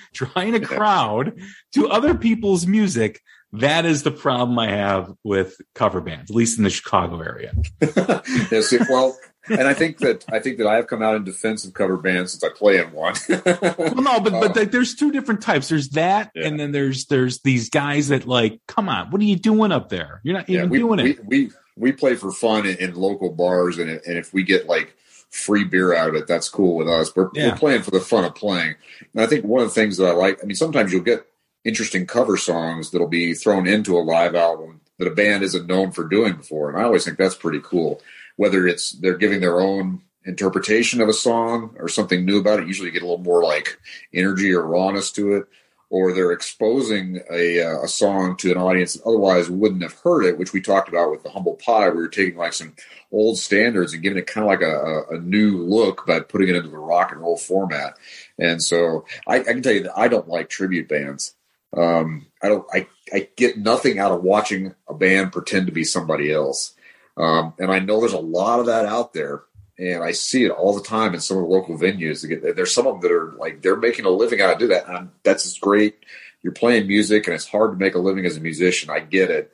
[0.13, 1.39] trying to crowd
[1.73, 3.21] to other people's music,
[3.53, 7.53] that is the problem I have with cover bands, at least in the Chicago area.
[7.81, 9.17] yeah, well,
[9.49, 11.97] and I think that I think that I have come out in defense of cover
[11.97, 13.15] bands since I play in one.
[13.29, 15.69] Well, no, but but like, there's two different types.
[15.69, 16.47] There's that, Yeah.
[16.47, 19.89] and then there's there's these guys that like, come on, what are you doing up
[19.89, 20.21] there?
[20.23, 21.25] You're not yeah, even we, doing we, it.
[21.25, 24.95] we we play for fun in, in local bars, and and if we get like
[25.29, 27.15] free beer out of it, that's cool with us.
[27.15, 27.49] We're, Yeah.
[27.49, 28.75] we're playing for the fun of playing.
[29.13, 31.25] And I think one of the things that I like, I mean, sometimes you'll get
[31.63, 35.91] interesting cover songs that'll be thrown into a live album that a band isn't known
[35.91, 38.01] for doing before, and I always think that's pretty cool.
[38.37, 42.67] Whether it's they're giving their own interpretation of a song or something new about it,
[42.67, 43.77] usually you get a little more like
[44.13, 45.45] energy or rawness to it,
[45.89, 50.23] or they're exposing a, uh, a song to an audience that otherwise wouldn't have heard
[50.23, 51.89] it, which we talked about with the humble pie.
[51.89, 52.75] We were taking like some
[53.11, 56.55] old standards and giving it kind of like a, a, new look by putting it
[56.55, 57.95] into the rock and roll format.
[58.37, 61.35] And so I, I can tell you that I don't like tribute bands.
[61.75, 62.65] Um, I don't.
[62.73, 66.75] I, I get nothing out of watching a band pretend to be somebody else.
[67.17, 69.43] Um, and I know there's a lot of that out there,
[69.79, 72.27] and I see it all the time in some of the local venues.
[72.55, 74.89] There's some of them that are like they're making a living out of do that.
[74.89, 76.03] And that's great.
[76.43, 78.89] You're playing music, and it's hard to make a living as a musician.
[78.89, 79.51] I get it,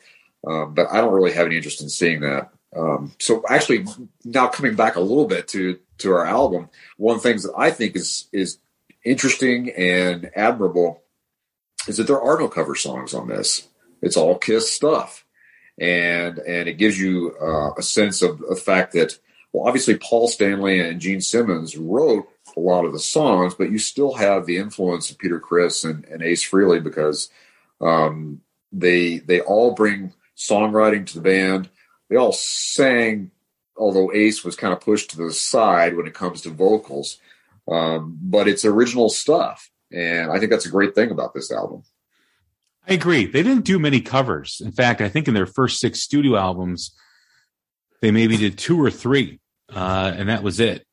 [0.47, 2.51] um, but I don't really have any interest in seeing that.
[2.75, 3.85] Um, so actually,
[4.23, 7.53] now coming back a little bit to to our album, one of the things that
[7.57, 8.57] I think is is
[9.03, 11.03] interesting and admirable
[11.87, 13.67] is that there are no cover songs on this.
[14.01, 15.25] It's all Kiss stuff,
[15.79, 19.17] and and it gives you uh, a sense of the fact that
[19.55, 23.79] well, obviously Paul Stanley and Gene Simmons wrote a lot of the songs, but you
[23.79, 27.29] still have the influence of Peter Criss and, and Ace Frehley because
[27.79, 28.41] um,
[28.73, 31.69] they they all bring songwriting to the band.
[32.09, 33.31] They all sang,
[33.77, 37.17] although Ace was kind of pushed to the side when it comes to vocals.
[37.65, 41.83] Um, but it's original stuff, and I think that's a great thing about this album.
[42.87, 43.25] I agree.
[43.25, 44.61] They didn't do many covers.
[44.63, 46.91] In fact, I think in their first six studio albums,
[48.01, 49.39] they maybe did two or three,
[49.73, 50.85] uh, and that was it.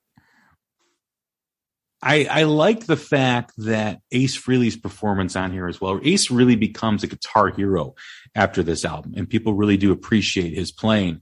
[2.02, 6.00] I, I like the fact that Ace Frehley's performance on here as well.
[6.02, 7.94] Ace really becomes a guitar hero
[8.34, 11.20] after this album, and people really do appreciate his playing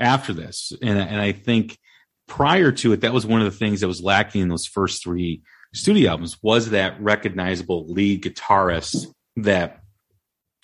[0.00, 0.72] after this.
[0.82, 1.78] And, and I think
[2.26, 5.02] prior to it, that was one of the things that was lacking in those first
[5.02, 9.06] three studio albums was that recognizable lead guitarist
[9.36, 9.80] that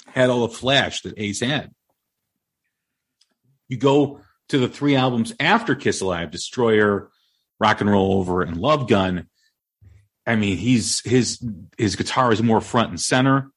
[0.07, 1.71] had all the flash that Ace had.
[3.69, 4.21] You go
[4.53, 7.11] to the three albums after Kiss Alive, Destroyer,
[7.59, 9.27] Rock and Roll Over, and Love Gun.
[10.27, 11.43] I mean, he's his
[11.79, 13.51] his guitar is more front and center.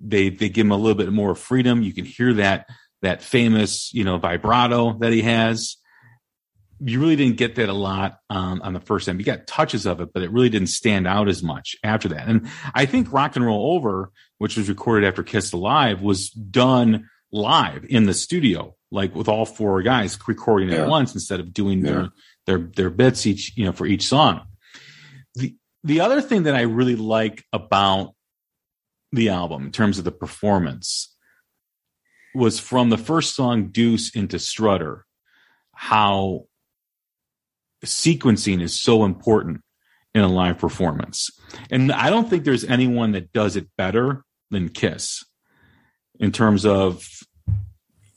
[0.00, 1.82] They they give him a little bit more freedom.
[1.82, 2.68] You can hear that
[3.02, 5.76] that famous you know vibrato that he has.
[6.82, 9.20] You really didn't get that a lot um, on the first end.
[9.20, 12.26] You got touches of it, but it really didn't stand out as much after that.
[12.28, 17.10] And I think Rock and Roll Over, which was recorded after Kiss Alive, was done
[17.30, 20.82] live in the studio, like with all four guys recording Yeah.
[20.82, 21.92] at once instead of doing Yeah.
[21.92, 22.08] their
[22.46, 24.42] their their bits each you know for each song.
[25.34, 28.14] The the other thing that I really like about
[29.12, 31.14] the album in terms of the performance
[32.34, 35.04] was from the first song Deuce into Strutter
[35.74, 36.46] how
[37.84, 39.62] sequencing is so important
[40.14, 41.30] in a live performance.
[41.70, 45.24] And I don't think there's anyone that does it better than Kiss
[46.18, 47.04] in terms of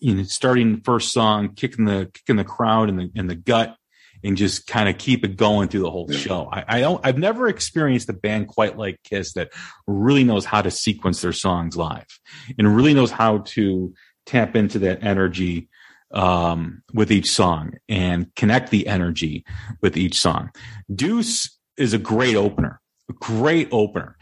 [0.03, 3.35] you know starting the first song, kicking the kicking the crowd in the in the
[3.35, 3.75] gut
[4.23, 6.49] and just kind of keep it going through the whole show.
[6.51, 9.51] I, I don't I've never experienced a band quite like Kiss that
[9.87, 12.07] really knows how to sequence their songs live
[12.57, 13.93] and really knows how to
[14.25, 15.69] tap into that energy
[16.13, 19.45] um, with each song and connect the energy
[19.81, 20.51] with each song.
[20.93, 24.17] Deuce is a great opener, a great opener.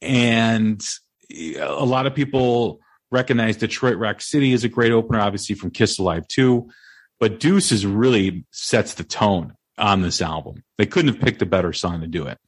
[0.00, 0.84] And
[1.30, 2.80] a lot of people
[3.12, 6.68] recognize Detroit Rock City is a great opener, obviously from Kiss Alive 2.
[7.20, 10.64] But Deuce is really sets the tone on this album.
[10.78, 12.38] They couldn't have picked a better song to do it.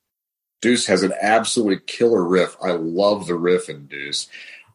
[0.61, 2.57] Deuce has an absolutely killer riff.
[2.63, 4.29] I love the riff in Deuce.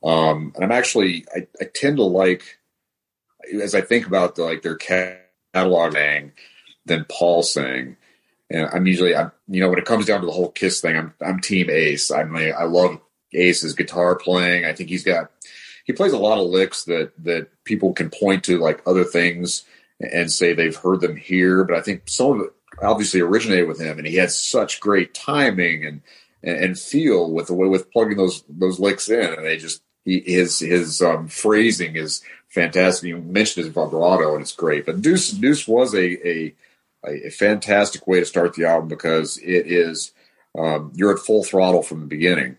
[0.04, 2.60] Um, and I'm actually, I, I tend to like
[3.62, 6.32] as I think about the, like their catalog thing
[6.86, 7.98] than Paul saying,
[8.50, 10.98] and I'm usually, I'm, you know, when it comes down to the whole Kiss thing,
[10.98, 12.10] I'm, I'm Team Ace.
[12.12, 13.00] I'm, I love
[13.34, 14.66] Ace's guitar playing.
[14.66, 15.32] I think he's got,
[15.90, 19.64] he plays a lot of licks that that people can point to like other things
[20.00, 21.64] and say they've heard them here.
[21.64, 25.16] But I think some of it obviously originated with him, and he had such great
[25.16, 26.02] timing and
[26.44, 30.20] and feel with the way with plugging those those licks in, and they just he,
[30.20, 33.08] his his um, phrasing is fantastic.
[33.08, 34.86] You mentioned his vibrato, and it's great.
[34.86, 36.56] But Deuce Deuce was a a,
[37.04, 40.12] a fantastic way to start the album because it is
[40.56, 42.58] um, you're at full throttle from the beginning,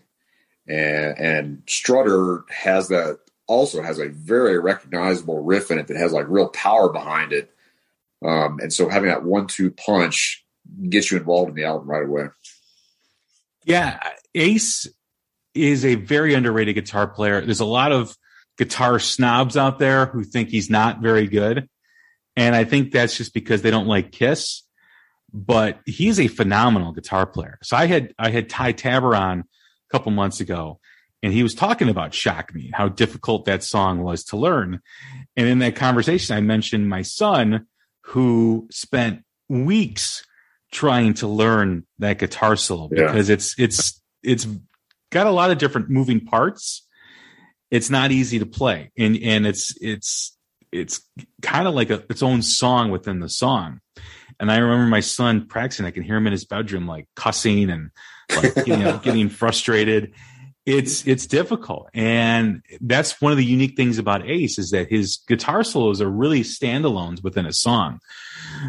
[0.67, 6.13] and and Strutter has that also has a very recognizable riff in it that has
[6.13, 7.51] like real power behind it.
[8.23, 10.45] Um, and so having that one-two punch
[10.89, 12.27] gets you involved in the album right away.
[13.65, 13.99] Yeah,
[14.35, 14.87] Ace
[15.53, 17.41] is a very underrated guitar player.
[17.41, 18.15] There's a lot of
[18.57, 21.67] guitar snobs out there who think he's not very good.
[22.35, 24.63] And I think that's just because they don't like Kiss.
[25.33, 27.57] But he's a phenomenal guitar player.
[27.63, 29.45] So I had I had Ty Tabor on
[29.91, 30.79] a couple months ago,
[31.23, 34.79] and he was talking about Shock Me, how difficult that song was to learn.
[35.35, 37.67] And in that conversation, I mentioned my son
[38.05, 40.23] who spent weeks
[40.71, 43.33] trying to learn that guitar solo because yeah.
[43.33, 44.47] it's it's it's
[45.11, 46.87] got a lot of different moving parts.
[47.69, 50.35] It's not easy to play, and and it's it's
[50.71, 51.01] it's
[51.41, 53.79] kind of like a, its own song within the song.
[54.39, 55.85] And I remember my son practicing.
[55.85, 57.91] I can hear him in his bedroom, like cussing and
[58.35, 60.13] like you know getting frustrated.
[60.65, 65.17] It's it's difficult, and that's one of the unique things about Ace is that his
[65.27, 67.99] guitar solos are really standalones within a song.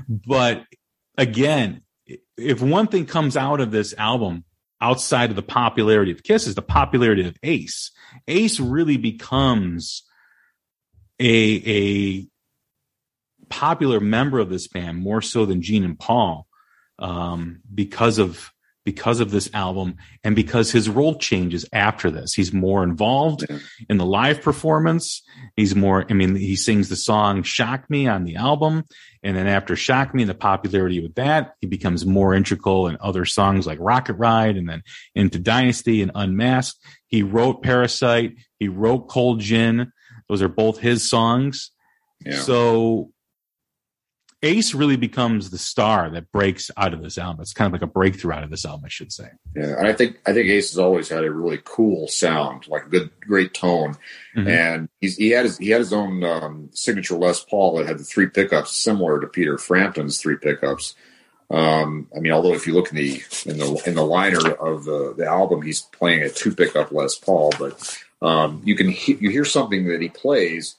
[0.08, 0.64] But
[1.18, 1.82] again,
[2.36, 4.44] if one thing comes out of this album
[4.82, 7.92] outside of the popularity of Kiss is the popularity of Ace.
[8.26, 10.02] Ace really becomes
[11.20, 12.26] a a
[13.48, 16.48] popular member of this band more so than Gene and Paul
[16.98, 18.50] um, because of
[18.84, 22.34] because of this album and because his role changes after this.
[22.34, 23.58] He's more involved yeah.
[23.88, 25.22] in the live performance.
[25.56, 28.84] He's more, I mean, he sings the song Shock Me on the album.
[29.22, 32.96] And then after Shock Me and the popularity with that, he becomes more integral in
[33.00, 34.82] other songs like Rocket Ride and then
[35.14, 36.84] into Dynasty and Unmasked.
[37.06, 38.34] He wrote Parasite.
[38.58, 39.92] He wrote Cold Gin.
[40.28, 41.70] Those are both his songs.
[42.24, 42.40] Yeah.
[42.40, 43.12] So
[44.44, 47.42] Ace really becomes the star that breaks out of this album.
[47.42, 49.28] It's kind of like a breakthrough out of this album, I should say.
[49.54, 52.86] Yeah, and I think I think Ace has always had a really cool sound, like
[52.86, 53.96] a good, great tone,
[54.36, 54.48] mm-hmm.
[54.48, 57.98] and he's he had his he had his own um, signature Les Paul that had
[57.98, 60.96] the three pickups similar to Peter Frampton's three pickups.
[61.48, 64.84] Um, I mean, although if you look in the in the in the liner of
[64.84, 69.14] the the album, he's playing a two pickup Les Paul, but um, you can he,
[69.20, 70.74] you hear something that he plays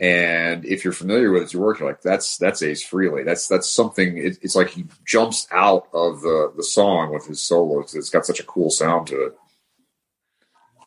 [0.00, 3.22] and if you're familiar with his work, you're like, that's that's Ace Frehley.
[3.22, 4.16] That's that's something.
[4.16, 7.94] It, it's like he jumps out of the the song with his solos.
[7.94, 9.36] It's got such a cool sound to it.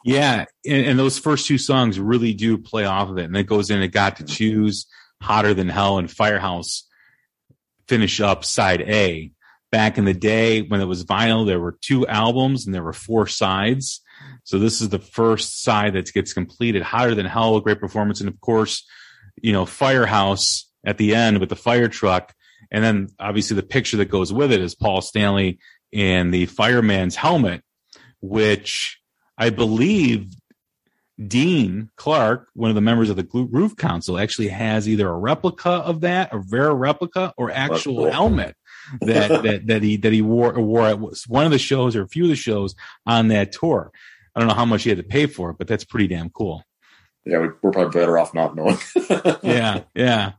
[0.03, 3.23] Yeah, and, and, those first two songs really do play off of it.
[3.23, 3.81] And it goes in.
[3.81, 4.33] It got to mm-hmm.
[4.33, 4.87] choose
[5.21, 6.89] hotter than hell and Firehouse
[7.87, 9.31] finish up side A.
[9.71, 12.93] Back in the day when it was vinyl, there were two albums and there were
[12.93, 14.01] four sides.
[14.43, 16.81] So this is the first side that gets completed.
[16.81, 18.85] Hotter than hell, a great performance, and of course
[19.43, 22.33] you know, firehouse at the end with the fire truck.
[22.71, 25.59] And then obviously the picture that goes with it is Paul Stanley
[25.91, 27.61] in the fireman's helmet,
[28.21, 28.99] which
[29.37, 30.33] I believe
[31.27, 35.69] Dean Clark, one of the members of the Groove Council, actually has either a replica
[35.69, 38.55] of that, a rare replica, or actual helmet
[39.01, 42.07] that, that that he that he wore wore at one of the shows or a
[42.07, 42.73] few of the shows
[43.05, 43.91] on that tour.
[44.35, 46.31] I don't know how much he had to pay for it, but that's pretty damn
[46.31, 46.63] cool
[47.25, 48.77] yeah, we're probably better off not knowing.
[49.43, 50.33] yeah, yeah.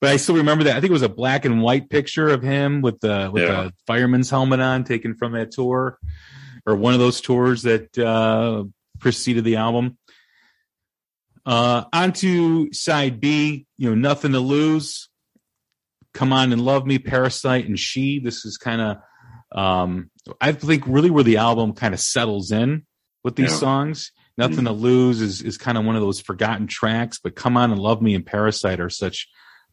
[0.00, 0.76] but I still remember that.
[0.76, 3.64] I think it was a black and white picture of him with the with Yeah.
[3.64, 5.98] the fireman's helmet on, taken from that tour,
[6.66, 8.64] or one of those tours that uh,
[9.00, 9.98] preceded the album.
[11.46, 13.66] Uh, on to side B.
[13.76, 15.08] You know, nothing to lose.
[16.14, 18.18] Come on and love me, Parasite, and She.
[18.20, 18.96] This is kind of,
[19.58, 20.10] um,
[20.40, 22.86] I think, really where the album kind of settles in
[23.24, 23.58] with these Yeah.
[23.58, 24.12] songs.
[24.36, 27.70] Nothing to lose is is kind of one of those forgotten tracks, but Come on
[27.70, 29.28] and love me and Parasite are such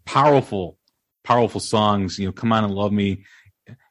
[0.05, 0.78] powerful,
[1.24, 2.20] powerful songs.
[2.20, 3.26] You know, Come on and love me.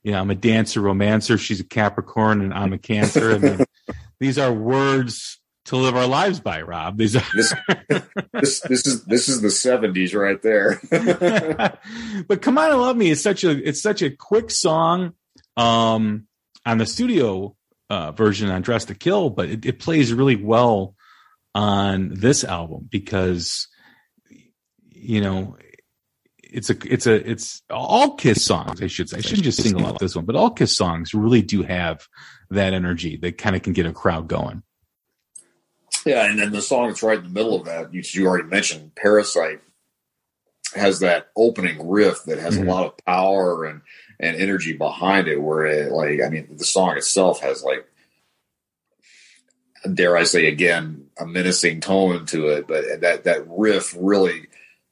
[0.03, 1.39] You know, I'm a dancer, romancer.
[1.39, 3.33] She's a Capricorn, and I'm a Cancer.
[3.33, 3.65] I mean,
[4.21, 6.97] these are words to live our lives by, Rob.
[6.99, 7.25] These are.
[7.35, 7.55] This,
[8.33, 10.81] this this is this is the seventies right there.
[12.27, 15.13] but come on and love me is such a it's such a quick song
[15.57, 16.27] um
[16.67, 17.55] on the studio
[17.91, 20.95] uh version on Dressed to Kill but it, it plays really well
[21.55, 23.69] on this album because
[24.89, 25.57] you know
[26.43, 29.19] it's a it's a it's all kiss songs i should say.
[29.19, 32.07] I shouldn't just single out this one but all kiss songs really do have
[32.51, 33.17] that energy.
[33.17, 34.65] That kind of can get a crowd going.
[36.05, 38.49] Yeah, and then the song that's right in the middle of that, you, you already
[38.49, 39.61] mentioned, Parasite,
[40.75, 42.63] has that opening riff that has Mhm.
[42.67, 43.83] a lot of power and
[44.21, 45.43] and energy behind it.
[45.43, 47.87] Where it, like, I mean, the song itself has like,
[49.93, 54.47] dare I say again, a menacing tone to it, but that that riff really,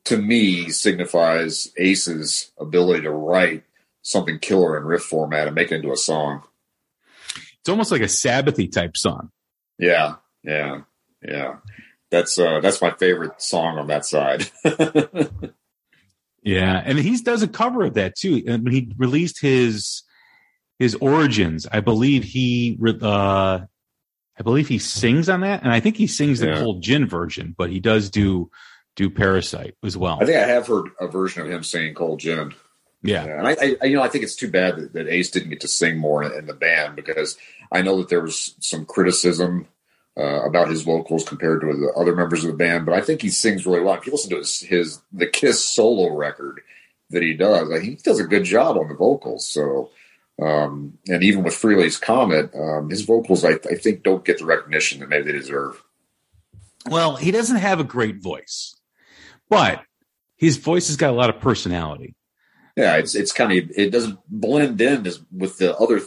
[0.07, 3.65] to me, signifies Ace's ability to write
[4.03, 6.43] something killer in riff format and make it into a song.
[7.61, 9.31] it's almost like a sabbathy type song
[9.79, 10.81] Yeah, yeah,
[11.23, 11.57] yeah.
[12.11, 14.49] That's uh that's my favorite song on that side.
[16.43, 18.43] Yeah, and he does a cover of that too.
[18.47, 20.03] And when he released his
[20.79, 23.61] his origins, I believe he uh
[24.41, 26.59] I believe he sings on that, and I think he sings the Yeah.
[26.61, 28.51] whole gin version, but he does do
[28.95, 30.19] do Parasite as well.
[30.21, 32.53] I think I have heard a version of him singing Cold Gin.
[33.03, 35.31] yeah, Yeah, and I, I, you know, I think it's too bad that, that Ace
[35.31, 37.37] didn't get to sing more in, in the band because
[37.71, 39.69] I know that there was some criticism
[40.19, 43.23] uh, about his vocals compared to the other members of the band, but I think
[43.23, 43.95] he sings really well.
[43.95, 46.61] If you listen to his, his the Kiss solo record
[47.11, 49.47] that he does, I, he does a good job on the vocals.
[49.47, 49.91] So,
[50.43, 54.45] um, and even with Frehley's Comet, um, his vocals, I, I think, don't get the
[54.45, 55.83] recognition that maybe they deserve.
[56.91, 58.75] well, he doesn't have a great voice,
[59.49, 59.83] but
[60.37, 62.15] his voice has got a lot of personality.
[62.77, 66.01] Yeah, it's it's kind of it doesn't blend in as with the other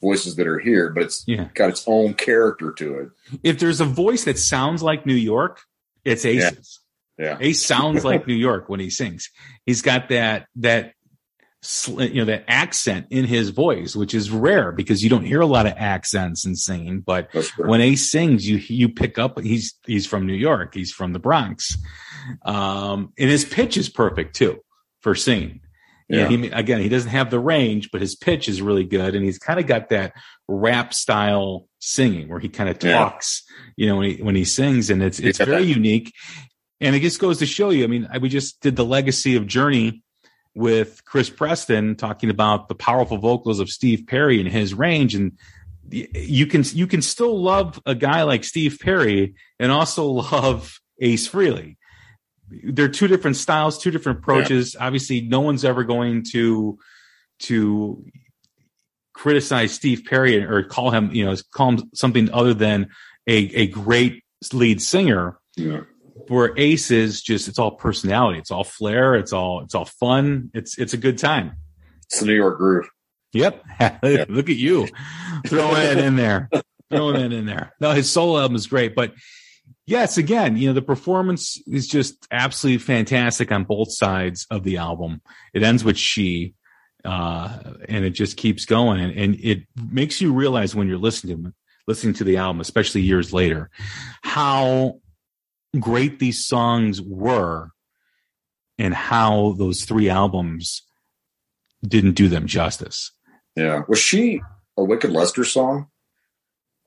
[0.00, 1.48] voices that are here, but it's Yeah.
[1.54, 3.08] got its own character to it.
[3.42, 5.60] If there's a voice that sounds like New York,
[6.04, 6.80] it's Ace's.
[7.18, 9.28] Yeah, Ace sounds like New York when he sings.
[9.66, 10.92] He's got that that
[11.88, 15.46] you know that accent in his voice, which is rare because you don't hear a
[15.46, 17.00] lot of accents in singing.
[17.00, 21.12] But when Ace sings, you you pick up he's he's from New York, he's from
[21.12, 21.76] the Bronx,
[22.44, 24.60] um, and his pitch is perfect too
[25.00, 25.60] for singing.
[26.08, 26.36] Yeah, Yeah.
[26.38, 29.38] he, again, he doesn't have the range, but his pitch is really good, and he's
[29.38, 30.14] kind of got that
[30.48, 32.92] rap style singing where he kind of Yeah.
[32.98, 33.42] talks,
[33.76, 35.44] you know, when he when he sings, and it's it's Yeah.
[35.46, 36.12] very unique.
[36.80, 37.84] And it just goes to show you.
[37.84, 40.02] I mean, I, we just did the legacy of Journey
[40.54, 45.32] with Chris Preston talking about the powerful vocals of Steve Perry and his range, and
[45.90, 51.32] you can you can still love a guy like Steve Perry and also love Ace
[52.50, 52.74] Frehley.
[52.74, 54.76] They're two different styles, two different approaches.
[54.78, 56.78] Obviously, no one's ever going to
[57.40, 58.04] to
[59.12, 62.88] criticize Steve Perry or call him, you know, call him something other than
[63.26, 65.38] a a great lead singer.
[65.56, 65.80] Yeah.
[66.28, 68.38] where ace is just it's all personality.
[68.38, 69.14] It's all flair.
[69.16, 70.50] It's all it's all fun.
[70.54, 71.56] It's it's a good time.
[72.04, 72.88] It's the New York groove.
[73.32, 73.62] yep.
[74.02, 74.88] Look at you.
[75.46, 76.48] Throwing it in there.
[76.90, 77.74] Throwing it in there.
[77.80, 79.12] No his solo album is great but
[79.88, 84.76] yes again you know the performance is just absolutely fantastic on both sides of the
[84.76, 85.20] album
[85.54, 86.54] it ends with she
[87.04, 87.58] uh
[87.88, 91.52] and it just keeps going and, and it makes you realize when you're listening to
[91.86, 93.70] listening to the album especially years later
[94.22, 95.00] how
[95.78, 97.70] great these songs were
[98.78, 100.82] and how those three albums
[101.86, 103.12] didn't do them justice.
[103.56, 103.82] Yeah.
[103.88, 104.40] Was she
[104.76, 105.88] a Wicked Lester song?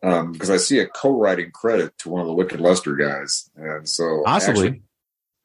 [0.04, 3.88] Um, because I see a co-writing credit to one of the Wicked Lester guys, and
[3.88, 4.68] so Possibly.
[4.68, 4.82] actually,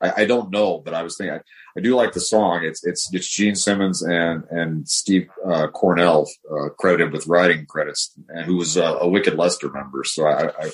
[0.00, 1.40] I, I don't know, but I was thinking I,
[1.76, 2.64] I do like the song.
[2.64, 8.12] It's it's it's Gene Simmons and and Steve uh, Coronel uh, credited with writing credits,
[8.28, 10.04] and who was uh, a Wicked Lester member.
[10.04, 10.70] So I, I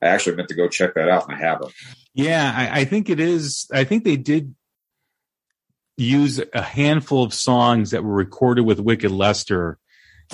[0.00, 1.72] I actually meant to go check that out, and I haven't.
[2.14, 3.66] Yeah, I, I think it is.
[3.72, 4.54] I think they did
[5.96, 9.78] use a handful of songs that were recorded with Wicked Lester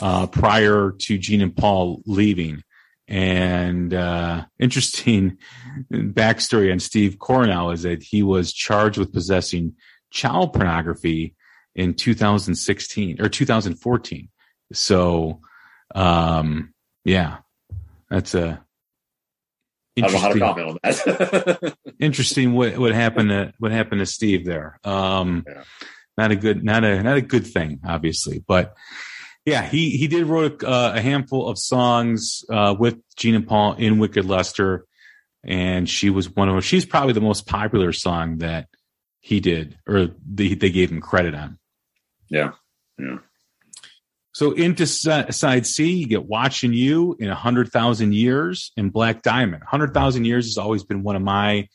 [0.00, 2.62] uh, prior to Gene and Paul leaving.
[3.10, 5.38] And uh, interesting
[5.92, 9.74] backstory on Steve Coronel is that he was charged with possessing
[10.12, 11.34] child pornography
[11.74, 14.28] in 2016 or 2014.
[14.72, 15.40] So,
[15.92, 16.72] um,
[17.04, 17.38] yeah,
[18.08, 18.64] that's a
[19.98, 21.74] I don't know how to interesting, comment on that.
[21.98, 24.78] interesting what, what happened to, what happened to Steve there.
[24.84, 25.64] Um, Yeah.
[26.16, 28.76] not a good, not a, not a good thing, obviously, but
[29.50, 33.74] yeah, he, he did wrote a, uh, a handful of songs, uh, with Gina Paul
[33.74, 34.86] in Wicked Lester.
[35.42, 36.62] And she was one of them.
[36.62, 38.68] She's probably the most popular song that
[39.20, 41.58] he did or they, they gave him credit on.
[42.28, 42.52] yeah,
[42.98, 43.18] yeah.
[44.32, 49.22] So into side C, you get watching you in a hundred thousand years and Black
[49.22, 49.64] Diamond.
[49.64, 51.68] Hundred thousand years has always been one of my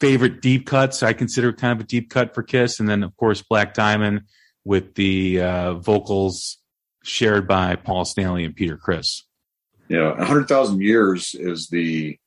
[0.00, 1.02] favorite deep cuts.
[1.02, 3.74] I consider it kind of a deep cut for Kiss, and then of course Black
[3.74, 4.22] Diamond
[4.64, 6.58] with the uh, vocals
[7.02, 9.24] shared by Paul Stanley and Peter Criss.
[9.88, 12.18] Yeah, a hundred thousand years is the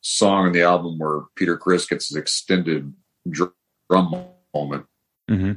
[0.00, 2.92] song on the album where Peter Criss gets his extended
[3.28, 4.86] drum moment,
[5.28, 5.52] hmm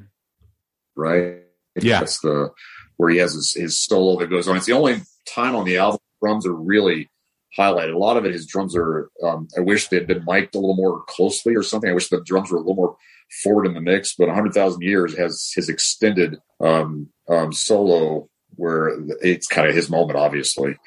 [0.96, 1.44] right?
[1.80, 2.00] Yeah.
[2.00, 2.50] that's the
[2.98, 4.58] where he has his, his solo that goes on.
[4.58, 7.10] It's the only time on the album drums are really
[7.58, 7.94] highlighted.
[7.94, 9.10] A lot of it, his drums are.
[9.24, 11.90] Um, I wish they had been mic'd a little more closely or something.
[11.90, 12.98] I wish the drums were a little more
[13.44, 14.16] forward in the mix.
[14.16, 19.76] But a hundred thousand years has his extended um, um, solo where it's kind of
[19.76, 20.78] his moment, obviously.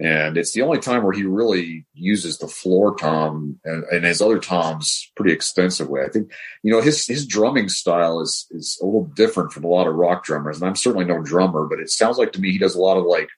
[0.00, 4.22] And it's the only time where he really uses the floor tom and, and his
[4.22, 6.02] other toms pretty extensively.
[6.02, 6.30] I think,
[6.62, 9.96] you know, his his drumming style is is a little different from a lot of
[9.96, 10.60] rock drummers.
[10.60, 12.96] And I'm certainly no drummer, but it sounds like to me he does a lot
[12.96, 13.28] of like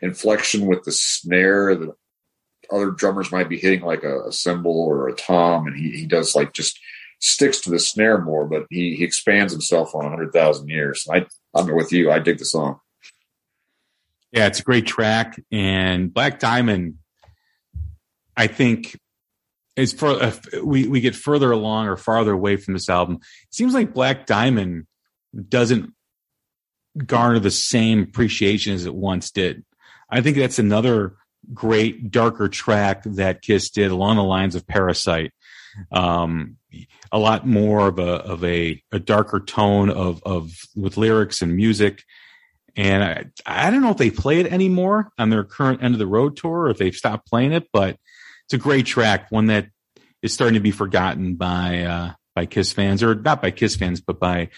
[0.00, 1.92] inflection with the snare that
[2.70, 6.06] other drummers might be hitting like a, a cymbal or a tom, and he, he
[6.06, 6.78] does like just
[7.20, 11.06] sticks to the snare more, but he, he expands himself on a hundred thousand years.
[11.10, 12.10] I I'm with you.
[12.10, 12.80] I dig the song.
[14.32, 16.98] Yeah, it's a great track, and Black Diamond.
[18.36, 18.96] I think
[19.74, 23.16] is for uh, we we get further along or farther away from this album.
[23.16, 24.86] It seems like Black Diamond
[25.48, 25.92] doesn't
[26.96, 29.64] garner the same appreciation as it once did.
[30.10, 31.16] I think that's another
[31.54, 35.32] great darker track that Kiss did along the lines of Parasite.
[35.90, 36.56] Um,
[37.10, 41.56] a lot more of a of a, a darker tone of of with lyrics and
[41.56, 42.02] music.
[42.76, 45.98] And I, I don't know if they play it anymore on their current end of
[45.98, 47.96] the road tour or if they've stopped playing it, but
[48.44, 49.66] it's a great track, one that
[50.22, 54.00] is starting to be forgotten by uh, by Kiss fans, or not by Kiss fans,
[54.00, 54.50] but by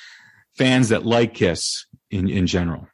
[0.57, 2.89] fans that like Kiss in in general.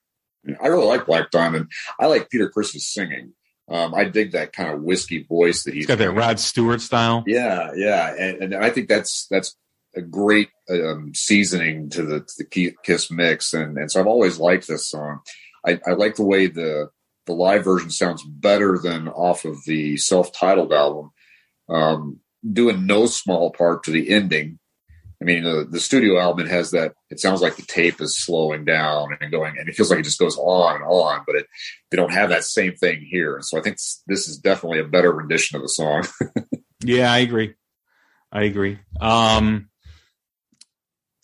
[0.63, 1.71] I really like Black Diamond.
[1.99, 3.33] I like Peter Criss's singing.
[3.69, 6.81] Um, I dig that kind of whiskey voice that he's He's got that Rod Stewart
[6.81, 7.25] style.
[7.27, 9.57] Yeah, yeah, and, and I think that's that's
[9.97, 14.39] a great um, seasoning to the, to the Kiss mix, and and so I've always
[14.39, 15.21] liked this song.
[15.67, 16.91] I, I like the way the
[17.27, 21.11] the live version sounds better than off of the self-titled album,
[21.69, 22.21] um,
[22.53, 24.61] doing no small part to the ending.
[25.21, 26.93] I mean, the, the studio album has that.
[27.11, 30.05] It sounds like the tape is slowing down and going, and it feels like it
[30.05, 31.23] just goes on and on.
[31.27, 31.47] But it,
[31.91, 34.85] they don't have that same thing here, and so I think this, is definitely a
[34.85, 36.07] better rendition of the song.
[36.85, 37.55] Yeah, I agree.
[38.31, 38.79] I agree.
[39.01, 39.71] Um,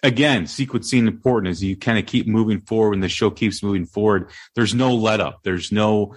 [0.02, 3.86] again, sequencing important as you kind of keep moving forward and the show keeps moving
[3.86, 4.30] forward.
[4.54, 5.40] There's no let up.
[5.44, 6.16] There's no,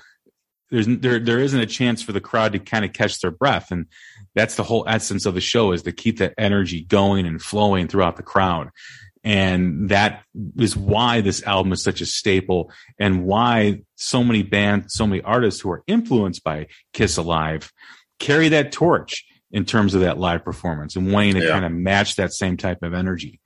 [0.72, 3.72] there's, there, there isn't a chance for the crowd to kind of catch their breath.
[3.72, 3.88] And
[4.36, 7.88] that's the whole essence of the show is to keep that energy going and flowing
[7.88, 8.70] throughout the crowd.
[9.24, 10.22] And that
[10.58, 15.22] is why this album is such a staple and why so many bands, so many
[15.24, 17.72] artists who are influenced by Kiss Alive
[18.20, 21.50] carry that torch in terms of that live performance and wanting to Yeah.
[21.52, 23.40] kind of match that same type of energy.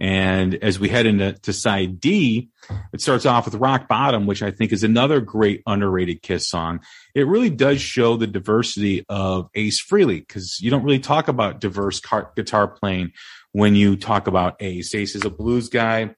[0.00, 2.50] And as we head into to side D,
[2.92, 6.80] it starts off with Rock Bottom, which I think is another great underrated Kiss song.
[7.16, 11.60] It really does show the diversity of Ace Frehley because you don't really talk about
[11.60, 12.00] diverse
[12.36, 13.12] guitar playing
[13.52, 14.94] when you talk about Ace.
[14.94, 16.14] Ace is a blues guy.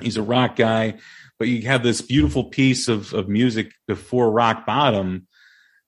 [0.00, 0.98] He's a rock guy,
[1.38, 5.26] but you have this beautiful piece of, of music before Rock Bottom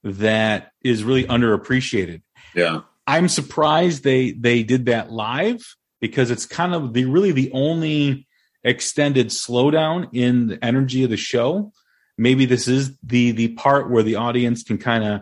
[0.03, 2.23] that is really underappreciated.
[2.57, 7.51] yeah, I'm surprised they they did that live because it's kind of the really the
[7.53, 8.27] only
[8.65, 11.73] extended slowdown in the energy of the show.
[12.17, 15.21] Maybe this is the the part where the audience can kind of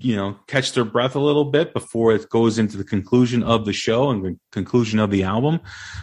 [0.00, 3.64] you know catch their breath a little bit before it goes into the conclusion of
[3.64, 5.60] the show and the conclusion of the album.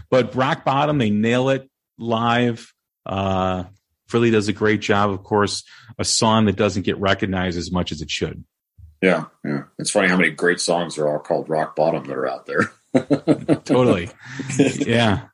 [0.10, 2.74] But Rock Bottom, they nail it live.
[3.06, 3.66] Uh
[4.08, 5.64] Philly does a great job, of course,
[5.98, 8.44] a song that doesn't get recognized as much as it should.
[9.02, 9.64] yeah, yeah.
[9.80, 12.72] It's funny how many great songs are all called Rock Bottom that are out there.
[13.66, 14.10] Totally.
[14.58, 15.28] yeah.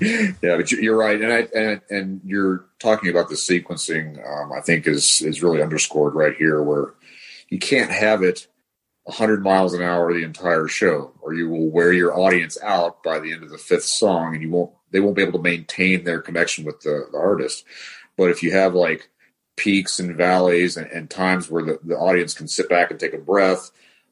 [0.00, 4.16] yeah, but you- you're right, and I, and and you're talking about the sequencing.
[4.26, 6.94] Um, I think is is really underscored right here, where
[7.48, 8.46] you can't have it
[9.04, 13.18] 100 miles an hour the entire show, or you will wear your audience out by
[13.18, 16.04] the end of the fifth song, and you won't they won't be able to maintain
[16.04, 17.64] their connection with the, the artist.
[18.16, 19.10] But if you have like
[19.56, 23.12] peaks and valleys and, and times where the, the audience can sit back and take
[23.12, 23.70] a breath,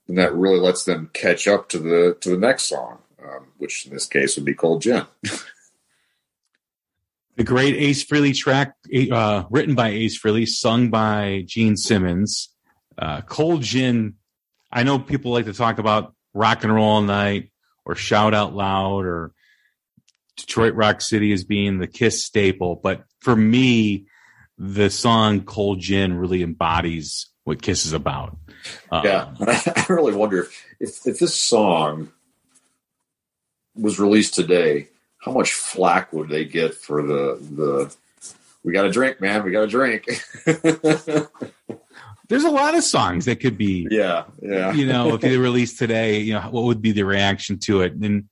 [0.08, 3.92] that really lets them catch up to the to the next song, um, which in
[3.92, 5.06] this case would be Cold Gin.
[7.36, 8.74] the great Ace Frehley track,
[9.10, 12.50] uh, written by Ace Frehley, sung by Gene Simmons.
[12.96, 14.14] Uh, Cold Gin.
[14.70, 17.50] I know people like to talk about rock and roll all night
[17.84, 19.32] or shout out loud or
[20.36, 24.06] Detroit Rock City as being the Kiss staple, but for me,
[24.58, 28.36] the song Cold Gin really embodies what Kiss is about.
[28.90, 32.12] Uh, yeah, I really wonder if, if if this song
[33.74, 34.88] was released today,
[35.18, 37.94] how much flack would they get for the the
[38.64, 40.06] we got a drink, man, we got a drink.
[42.28, 44.72] There's a lot of songs that could be, yeah, yeah.
[44.72, 47.92] you know, if they released today, you know, what would be the reaction to it?
[47.92, 48.24] And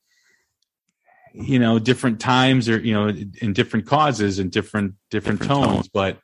[1.32, 5.72] you know, different times or you know, in different causes and different different, different tones,
[5.72, 6.18] tones, but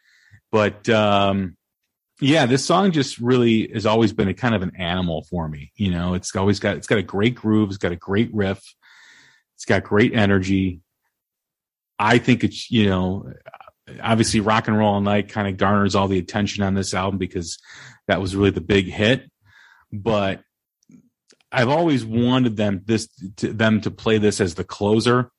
[0.50, 1.56] but um
[2.20, 5.72] yeah, this song just really has always been a kind of an animal for me.
[5.76, 8.62] You know, it's always got it's got a great groove, it's got a great riff,
[9.56, 10.80] it's got great energy.
[11.98, 13.32] I think it's you know
[14.02, 17.18] obviously rock and roll all night kind of garners all the attention on this album
[17.18, 17.58] because
[18.06, 19.30] that was really the big hit
[19.92, 20.42] but
[21.50, 25.30] i've always wanted them this to, them to play this as the closer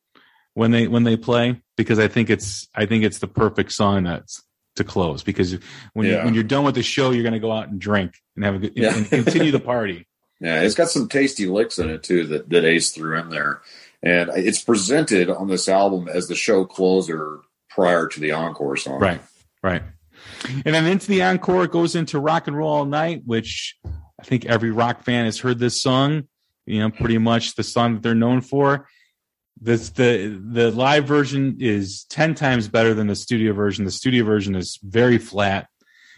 [0.53, 4.03] when they when they play because i think it's i think it's the perfect song
[4.03, 4.43] that's
[4.75, 5.57] to close because
[5.93, 6.19] when yeah.
[6.19, 8.45] you, when you're done with the show you're going to go out and drink and
[8.45, 8.95] have a good yeah.
[8.95, 10.07] and continue the party
[10.39, 13.61] yeah it's got some tasty licks in it too that that ace threw in there
[14.03, 18.99] and it's presented on this album as the show closer prior to the encore song.
[18.99, 19.21] Right,
[19.61, 19.83] right.
[20.65, 24.23] And then into the encore, it goes into Rock and Roll All Night, which I
[24.23, 26.27] think every rock fan has heard this song.
[26.65, 28.87] You know, pretty much the song that they're known for.
[29.59, 33.85] This the the live version is ten times better than the studio version.
[33.85, 35.67] The studio version is very flat,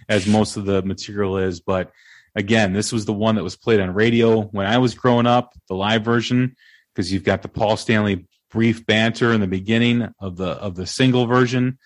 [0.08, 1.60] as most of the material is.
[1.60, 1.92] But
[2.36, 5.54] again, this was the one that was played on radio when I was growing up.
[5.68, 6.56] The live version,
[6.94, 10.86] because you've got the Paul Stanley brief banter in the beginning of the of the
[10.86, 11.80] single version.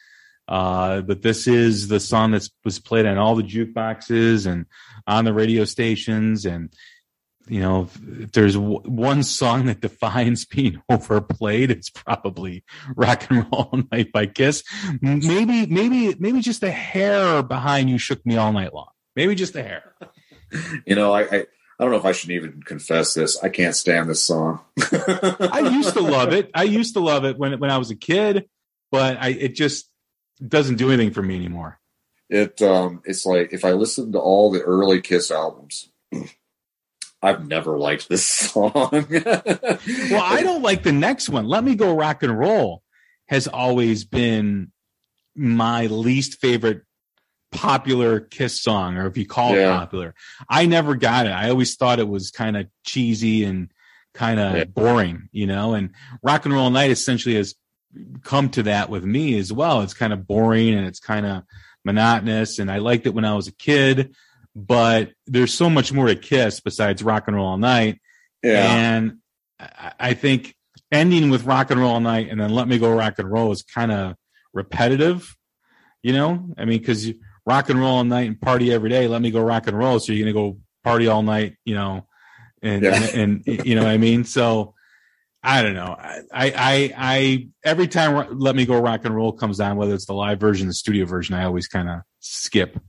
[0.48, 4.66] Uh, but this is the song that was played on all the jukeboxes and
[5.06, 6.46] on the radio stations.
[6.46, 6.72] And
[7.50, 7.90] you know,
[8.22, 12.64] if there's w- one song that defines being overplayed, it's probably
[12.96, 14.64] "Rock and Roll All Night" by Kiss.
[15.02, 19.56] Maybe, maybe, maybe just a hair behind "You Shook Me All Night Long." Maybe just
[19.56, 19.96] a hair.
[20.86, 21.46] You know, I, I
[21.80, 23.42] I don't know if I should even confess this.
[23.44, 24.62] I can't stand this song.
[24.92, 26.50] I used to love it.
[26.54, 28.50] I used to love it when when I was a kid,
[28.92, 29.90] but I it just
[30.46, 31.80] doesn't do anything for me anymore.
[32.30, 35.90] It um it's like if I listen to all the early Kiss albums,
[37.22, 38.74] I've never liked this song.
[38.92, 41.48] well, I don't like the next one.
[41.48, 42.84] Let me go rock and roll
[43.28, 44.72] has always been
[45.36, 46.84] my least favorite
[47.52, 49.74] popular Kiss song, or if you call yeah.
[49.74, 50.16] it popular.
[50.50, 51.32] I never got it.
[51.32, 53.72] I always thought it was kind of cheesy and
[54.14, 54.64] kind of yeah.
[54.66, 55.74] boring, you know.
[55.74, 55.92] And
[56.24, 57.56] Rock and Roll Night essentially has
[58.24, 59.82] come to that with me as well.
[59.82, 61.44] It's kind of boring and it's kind of
[61.86, 62.60] monotonous.
[62.60, 64.16] And I liked it when I was a kid,
[64.58, 68.02] but there's so much more to Kiss besides Rock and Roll All Night.
[68.42, 68.74] Yeah.
[68.74, 69.20] And
[69.60, 70.56] I think
[70.92, 73.52] ending with Rock and Roll All Night and then Let Me Go Rock and Roll
[73.52, 74.16] is kind of
[74.54, 75.36] repetitive.
[76.02, 77.08] You know, I mean, because
[77.48, 79.08] rock and roll all night and party every day.
[79.08, 80.00] Let me go rock and roll.
[80.00, 82.06] So you're going to go party all night, you know,
[82.62, 83.02] and, yeah.
[83.14, 84.26] and, and, you know what I mean?
[84.26, 84.76] So
[85.42, 85.96] I don't know.
[85.98, 90.06] I, I, I, every time Let Me Go Rock and Roll comes on, whether it's
[90.06, 92.80] the live version, the studio version, I always kind of skip.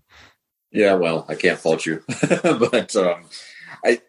[0.71, 3.25] Yeah, well, I can't fault you, but um,
[3.85, 4.03] I,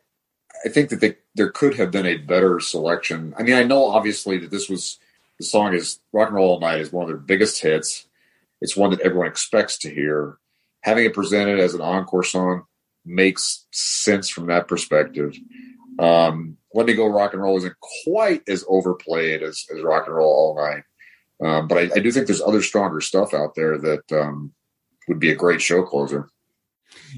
[0.66, 3.34] I think that they, there could have been a better selection.
[3.38, 5.00] I mean, I know obviously that this was
[5.40, 8.06] the song is Rock and Roll All Night is one of their biggest hits.
[8.62, 10.38] It's one that everyone expects to hear.
[10.82, 12.66] Having it presented as an encore song
[13.06, 15.38] makes sense from that perspective.
[15.98, 20.16] Um, Let Me Go Rock and Roll isn't quite as overplayed as, as Rock and
[20.16, 20.84] Roll All Night.
[21.42, 24.52] Um, but I, I, do think there's other stronger stuff out there that um,
[25.08, 26.28] would be a great show closer.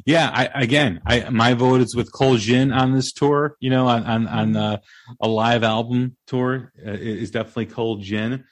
[0.05, 3.55] Yeah, I, again, I, my vote is with Cold Gin on this tour.
[3.59, 4.77] You know, on on, on uh,
[5.19, 8.45] a live album tour uh, is definitely Cold Gin.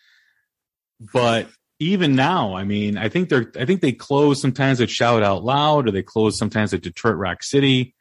[1.14, 1.48] But
[1.80, 5.44] even now, I mean, I think they're, I think they close sometimes at Shout Out
[5.44, 7.96] Loud or they close sometimes at Detroit Rock City.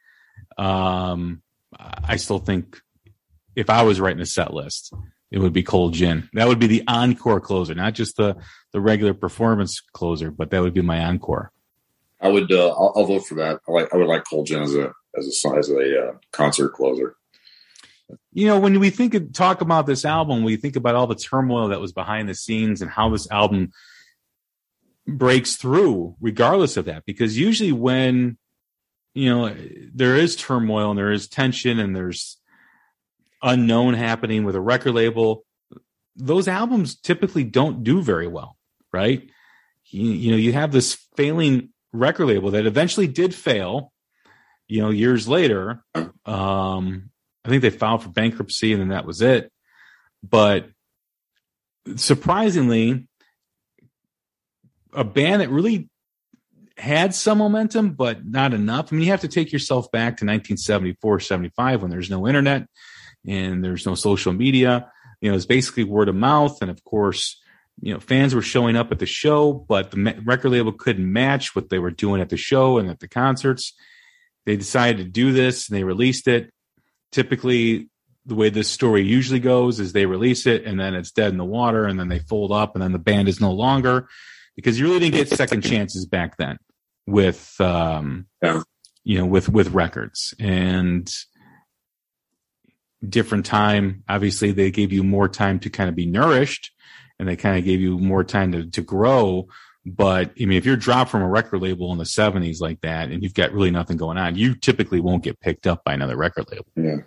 [0.57, 1.41] Um,
[1.77, 2.81] I still think
[3.55, 4.93] if I was writing a set list,
[5.31, 6.29] it would be Cold Gin.
[6.33, 8.35] That would be the encore closer, not just the,
[8.73, 11.51] the regular performance closer, but that would be my encore.
[12.21, 13.59] I would, uh, I'll, I'll, vote for that.
[13.67, 16.69] I like, I would like Cold Gin as a, as a as a uh, concert
[16.73, 17.15] closer.
[18.33, 21.15] you know, when we think of, talk about this album, we think about all the
[21.15, 23.71] turmoil that was behind the scenes and how this album
[25.07, 27.05] breaks through, regardless of that.
[27.05, 28.37] Because usually, when
[29.13, 29.55] you know
[29.93, 32.37] there is turmoil and there is tension and there's
[33.41, 35.45] unknown happening with a record label,
[36.15, 38.57] those albums typically don't do very well,
[38.91, 39.29] right?
[39.85, 43.91] You, you know, you have this failing record label that eventually did fail.
[44.67, 45.83] You know, years later,
[46.25, 47.09] um,
[47.43, 49.51] I think they filed for bankruptcy and then that was it.
[50.21, 50.69] But
[51.95, 53.07] surprisingly,
[54.93, 55.89] a band that really
[56.77, 58.91] had some momentum, but not enough.
[58.91, 62.67] I mean, you have to take yourself back to 1974, 75 when there's no internet
[63.27, 64.91] and there's no social media.
[65.21, 66.61] You know, it's basically word of mouth.
[66.61, 67.41] And of course,
[67.81, 71.55] you know, fans were showing up at the show, but the record label couldn't match
[71.55, 73.73] what they were doing at the show and at the concerts.
[74.45, 76.51] They decided to do this and they released it
[77.11, 77.89] typically
[78.25, 81.37] the way this story usually goes is they release it and then it's dead in
[81.37, 84.07] the water and then they fold up and then the band is no longer
[84.55, 86.57] because you really didn't get second chances back then
[87.07, 88.61] with um Yeah.
[89.03, 91.11] you know with with records and
[93.07, 96.71] different time obviously they gave you more time to kind of be nourished
[97.19, 99.47] and they kind of gave you more time to to grow
[99.85, 103.09] but I mean, if you're dropped from a record label in the 70s like that,
[103.09, 106.17] and you've got really nothing going on, you typically won't get picked up by another
[106.17, 106.67] record label.
[106.75, 106.97] Yeah,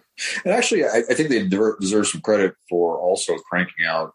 [0.44, 4.12] and actually, I, I think they deserve some credit for also cranking out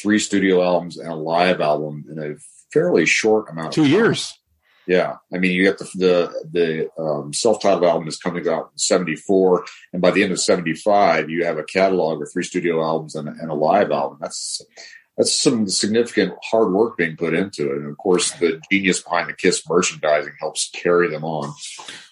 [0.00, 2.34] three studio albums and a live album in a
[2.72, 3.68] fairly short amount.
[3.68, 4.32] of Two years.
[4.86, 8.78] Yeah, I mean, you got the the the um, self-titled album is coming out in
[8.78, 13.14] '74, and by the end of '75, you have a catalog of three studio albums
[13.14, 14.18] and, and a live album.
[14.20, 14.60] That's
[15.16, 19.28] that's some significant hard work being put into it, and of course, the genius behind
[19.28, 21.52] the Kiss merchandising helps carry them on.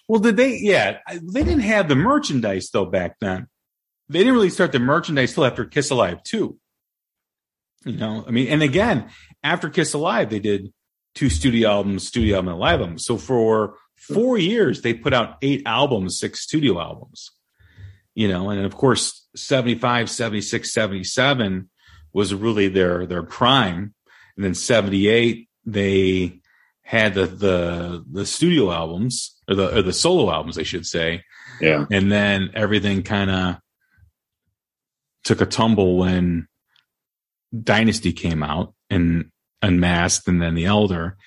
[0.07, 0.57] Well, did they?
[0.57, 3.47] Yeah, they didn't have the merchandise though back then.
[4.09, 6.59] They didn't really start the merchandise till after Kiss Alive too.
[7.85, 9.09] You know, I mean, and again,
[9.43, 10.71] after Kiss Alive, they did
[11.15, 12.99] two studio albums, studio album, and live album.
[12.99, 17.31] So for four years, they put out eight albums, six studio albums.
[18.13, 21.69] You know, and of course, 75, 76, 77
[22.13, 23.93] was really their their prime.
[24.35, 26.39] And then 78, they
[26.83, 31.23] had the the the studio albums or the or the solo albums, I should say.
[31.59, 33.57] Yeah, And then everything kind of
[35.23, 36.47] took a tumble when
[37.57, 39.31] Dynasty came out and
[39.61, 41.17] Unmasked and then The Elder.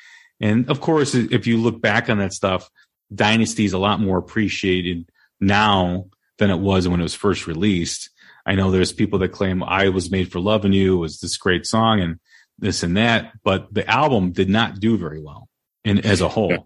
[0.40, 2.68] And of course, if you look back on that stuff,
[3.14, 5.08] Dynasty is a lot more appreciated
[5.40, 6.06] now
[6.38, 8.10] than it was when it was first released.
[8.46, 11.66] I know there's people that claim I was made for loving you was this great
[11.66, 12.18] song and
[12.58, 15.48] this and that, but the album did not do very well
[15.84, 16.50] in as a whole.
[16.50, 16.58] Yeah.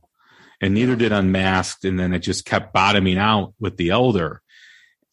[0.60, 1.84] And neither did Unmasked.
[1.84, 4.42] And then it just kept bottoming out with the elder.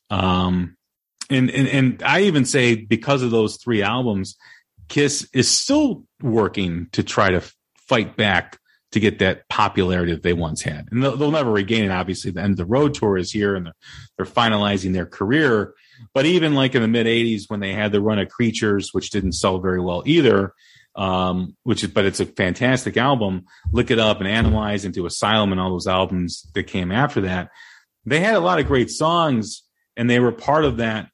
[0.09, 0.75] Um,
[1.29, 4.35] and, and, and I even say because of those three albums,
[4.87, 7.41] Kiss is still working to try to
[7.87, 8.59] fight back
[8.91, 10.87] to get that popularity that they once had.
[10.91, 11.91] And they'll, they'll never regain it.
[11.91, 13.75] Obviously, the end of the road tour is here and they're,
[14.17, 15.73] they're finalizing their career.
[16.13, 19.09] But even like in the mid 80s, when they had the run of Creatures, which
[19.09, 20.53] didn't sell very well either,
[20.95, 23.45] um, which is, but it's a fantastic album.
[23.71, 27.49] Lick It Up and Animalize into Asylum and all those albums that came after that.
[28.05, 29.63] They had a lot of great songs
[29.97, 31.09] and they were part of that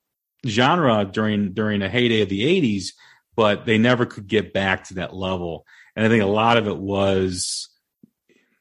[0.46, 2.90] genre during, during a heyday of the 80s,
[3.36, 5.66] but they never could get back to that level.
[5.96, 7.70] And I think a lot of it was,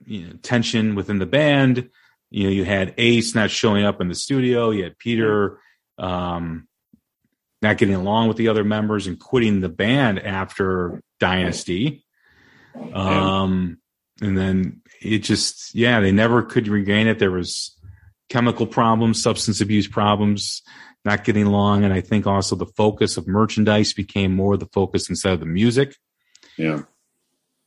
[0.06, 1.90] you know, tension within the band.
[2.30, 4.70] You know, you had Ace not showing up in the studio.
[4.70, 5.58] You had Peter,
[6.00, 6.66] um,
[7.62, 12.04] not getting along with the other members and quitting the band after Dynasty.
[12.94, 13.78] Um,
[14.20, 17.18] and then it just, yeah, they never could regain it.
[17.18, 17.76] There was
[18.28, 20.62] chemical problems, substance abuse problems,
[21.04, 21.84] not getting along.
[21.84, 25.46] And I think also the focus of merchandise became more the focus instead of the
[25.46, 25.96] music.
[26.56, 26.82] yeah,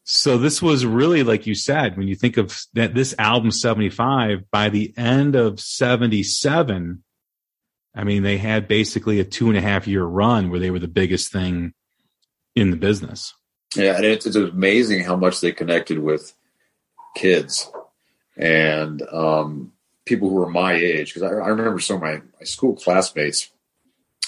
[0.05, 4.49] So this was really, like you said, when you think of that, this album 75,
[4.49, 7.03] by the end of 77,
[7.95, 10.79] I mean, they had basically a two and a half year run where they were
[10.79, 11.73] the biggest thing
[12.55, 13.33] in the business.
[13.75, 16.33] yeah, and it's, it's amazing how much they connected with
[17.15, 17.71] kids
[18.37, 19.73] and um,
[20.05, 21.13] people who were my age.
[21.13, 23.51] Because I, I remember some of my, my school classmates,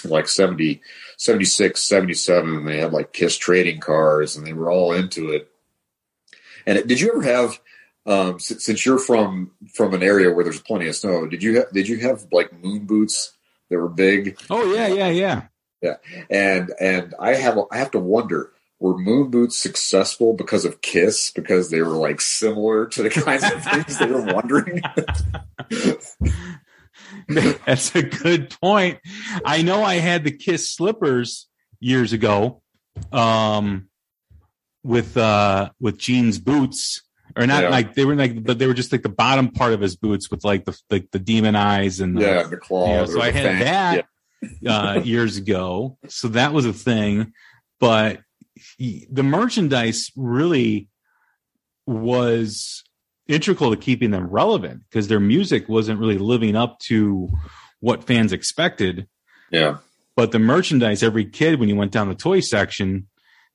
[0.04, 0.80] like 70,
[1.16, 5.50] 76, 77, and they had like Kiss trading cards, and they were all into it.
[6.66, 7.60] And did you ever have?
[8.08, 11.58] Um, since, since you're from from an area where there's plenty of snow, did you
[11.58, 13.35] ha- did you have like moon boots
[13.70, 14.38] that were big?
[14.50, 15.42] Oh, yeah, yeah, yeah.
[15.82, 15.96] Yeah.
[16.30, 21.30] And and I have I have to wonder were Moon Boots successful because of Kiss
[21.30, 24.82] because they were like similar to the kinds of things they were wondering?
[27.66, 28.98] That's a good point.
[29.44, 31.48] I know I had the Kiss slippers
[31.80, 32.62] years ago,
[33.12, 33.88] um,
[34.82, 37.02] with uh with Gene's boots,
[37.36, 37.68] or not Yeah.
[37.70, 40.30] like they were like, but they were just like the bottom part of his boots
[40.30, 42.86] with like the like the demon eyes and the, yeah, the claw.
[42.88, 43.58] Yeah, or so I had fang.
[43.60, 44.06] that
[44.60, 44.72] Yeah.
[44.78, 45.98] uh, years ago.
[46.08, 47.32] So that was a thing.
[47.78, 48.20] But
[48.78, 50.88] he- the merchandise really
[51.86, 52.82] was
[53.28, 57.28] integral to keeping them relevant because their music wasn't really living up to
[57.80, 59.06] what fans expected.
[59.50, 59.78] Yeah,
[60.16, 63.06] But the merchandise, every kid, when you went down the toy section,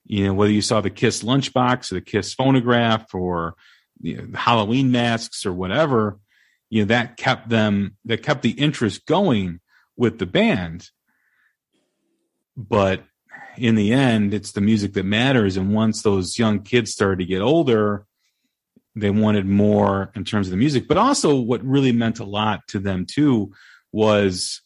[0.05, 3.55] you know, whether you saw the Kiss lunchbox or the Kiss phonograph or
[4.01, 6.19] you know, Halloween masks or whatever,
[6.69, 9.59] you know, that kept them, that kept the interest going
[9.95, 10.89] with the band.
[12.55, 13.03] But
[13.57, 15.57] in the end, it's the music that matters.
[15.57, 18.05] And once those young kids started to get older,
[18.95, 20.87] they wanted more in terms of the music.
[20.87, 23.53] But also, what really meant a lot to them too
[23.91, 24.61] was,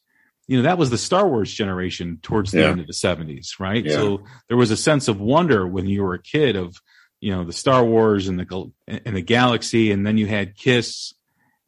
[0.47, 2.69] you know, that was the Star Wars generation towards the Yeah.
[2.69, 3.85] end of the 70s, right?
[3.85, 3.91] Yeah.
[3.93, 6.79] So there was a sense of wonder when you were a kid of,
[7.25, 11.15] you know, the Star Wars and the and the galaxy, and then you had Kiss,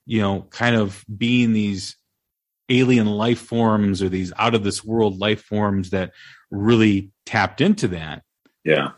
[0.06, 1.96] you know, kind of being these
[2.70, 6.12] alien life forms or these out of this world life forms that
[6.52, 8.22] really tapped into that.
[8.64, 8.92] yeah,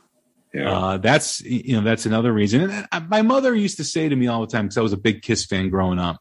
[0.53, 0.69] yeah.
[0.69, 2.69] Uh, that's you know that's another reason.
[2.69, 4.91] And uh, my mother used to say to me all the time because I was
[4.91, 6.17] a big Kiss fan growing up.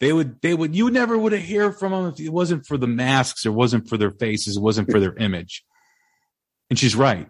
[0.00, 2.78] They would they would you never would have hear from them if it wasn't for
[2.78, 5.66] the masks, or wasn't for their faces, it wasn't for their image.
[6.70, 7.28] And she's right.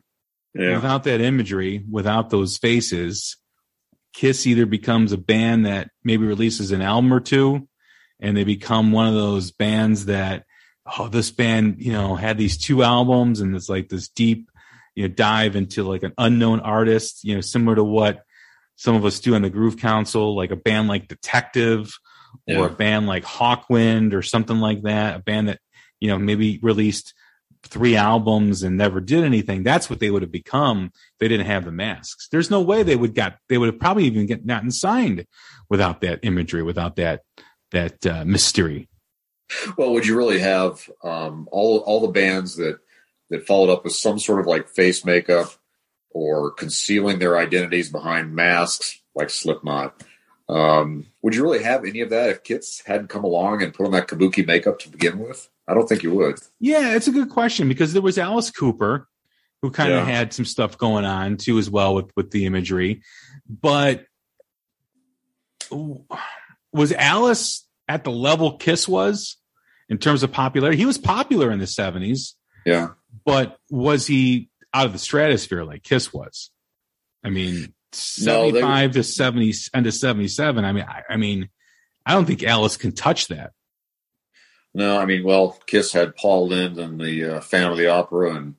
[0.59, 0.75] Yeah.
[0.75, 3.37] Without that imagery, without those faces,
[4.13, 7.69] Kiss either becomes a band that maybe releases an album or two,
[8.21, 10.45] and they become one of those bands that,
[10.99, 14.51] oh, this band, you know, had these two albums and it's like this deep,
[14.95, 18.23] you know, dive into like an unknown artist, you know, similar to what
[18.77, 21.93] some of us do on the Groove Council, like a band like Detective
[22.49, 25.61] or a band like Hawkwind or something like that, a band that,
[26.01, 27.15] you know, maybe released
[27.67, 29.63] three albums and never did anything.
[29.63, 32.29] That's what they would have become if they didn't have the masks.
[32.31, 35.27] There's no way they would got they would have probably even get gotten signed
[35.69, 37.23] without that imagery, without that
[37.73, 38.89] that uh, mystery.
[39.77, 42.79] Well, would you really have um, all all the bands that
[43.31, 45.53] that followed up with some sort of like face makeup
[46.11, 50.03] or concealing their identities behind masks, like Slipknot?
[50.49, 53.87] Um, would you really have any of that if Kiss hadn't come along and put
[53.87, 55.49] on that kabuki makeup to begin with?
[55.69, 56.39] I don't think you would.
[56.61, 59.09] Yeah, it's a good question because there was Alice Cooper
[59.63, 60.13] who kind of Yeah.
[60.15, 63.03] had some stuff going on too as well with with the imagery.
[63.49, 64.07] But
[66.73, 69.37] was Alice at the level Kiss was
[69.89, 70.79] in terms of popularity?
[70.79, 72.89] He was popular in the 70s, Yeah,
[73.25, 76.51] but was he out of the stratosphere like Kiss was?
[77.25, 77.73] I mean,
[78.21, 80.65] No, they- 75 to 70 and to 77.
[80.65, 81.49] I mean, I, I mean,
[82.05, 83.53] I don't think Alice can touch that.
[84.77, 88.35] No, I mean, well, Kiss had Paul Lynde and the uh, Phantom of the Opera,
[88.37, 88.55] and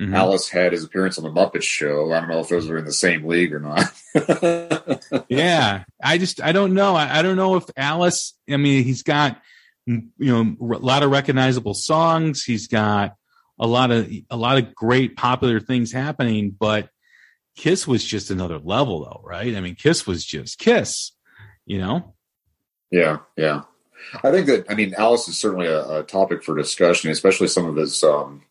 [0.00, 0.14] Mhm.
[0.14, 2.12] Alice had his appearance on the Muppet Show.
[2.12, 3.82] I don't know if those are in the same league or not.
[5.30, 9.02] yeah i just i don't know I, I don't know if alice i mean he's
[9.02, 9.40] got
[9.88, 13.16] mm, you know a lot of recognizable songs he's got
[13.58, 16.90] a lot of a lot of great popular things happening but
[17.56, 21.12] kiss was just another level though right i mean kiss was just kiss
[21.64, 22.14] you know
[22.90, 23.62] Yeah, yeah.
[24.22, 27.66] I think that I mean Alice is certainly a, a topic for discussion, especially some
[27.66, 28.42] of his um,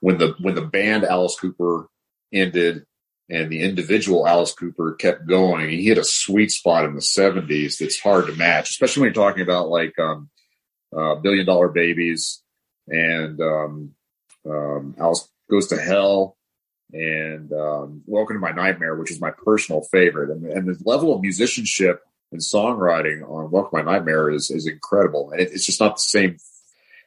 [0.00, 1.88] when the when the band Alice Cooper
[2.32, 2.84] ended
[3.28, 5.70] and the individual Alice Cooper kept going.
[5.70, 9.24] He hit a sweet spot in the '70s that's hard to match, especially when you're
[9.24, 10.28] talking about like um,
[10.96, 12.42] uh, Billion Dollar Babies
[12.88, 13.94] and um,
[14.48, 16.36] um, Alice Goes to Hell
[16.92, 21.14] and um, Welcome to My Nightmare, which is my personal favorite, and, and the level
[21.14, 22.02] of musicianship
[22.32, 25.96] and songwriting on Welcome to My Nightmare is is incredible, and it, it's just not
[25.96, 26.36] the same.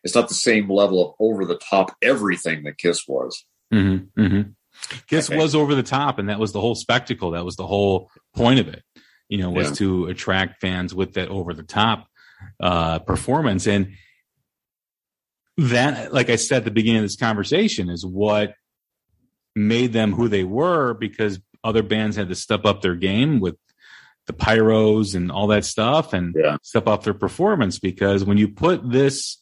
[0.04, 3.46] It's not the same level of over the top everything that Kiss was.
[3.74, 4.50] mm-hmm, mm-hmm.
[5.08, 5.38] kiss Okay.
[5.40, 8.60] was over the top and that was the whole spectacle that was the whole point
[8.60, 8.84] of it
[9.30, 9.76] you know was Yeah.
[9.76, 12.08] to attract fans with that over the top
[12.60, 13.94] uh performance and
[15.58, 18.56] that like i said at the beginning of this conversation is what
[19.56, 23.56] made them who they were because other bands had to step up their game with
[24.26, 26.58] the pyros and all that stuff and Yeah.
[26.64, 29.38] step up their performance because when you put this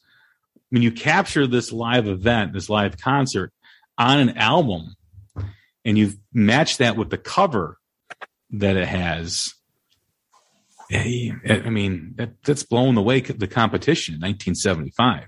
[0.69, 3.51] when you capture this live event this live concert
[3.97, 4.95] on an album
[5.86, 7.77] and you match that with the cover
[8.51, 9.53] that it has
[10.91, 15.27] i mean that, that's blowing away the competition in 1975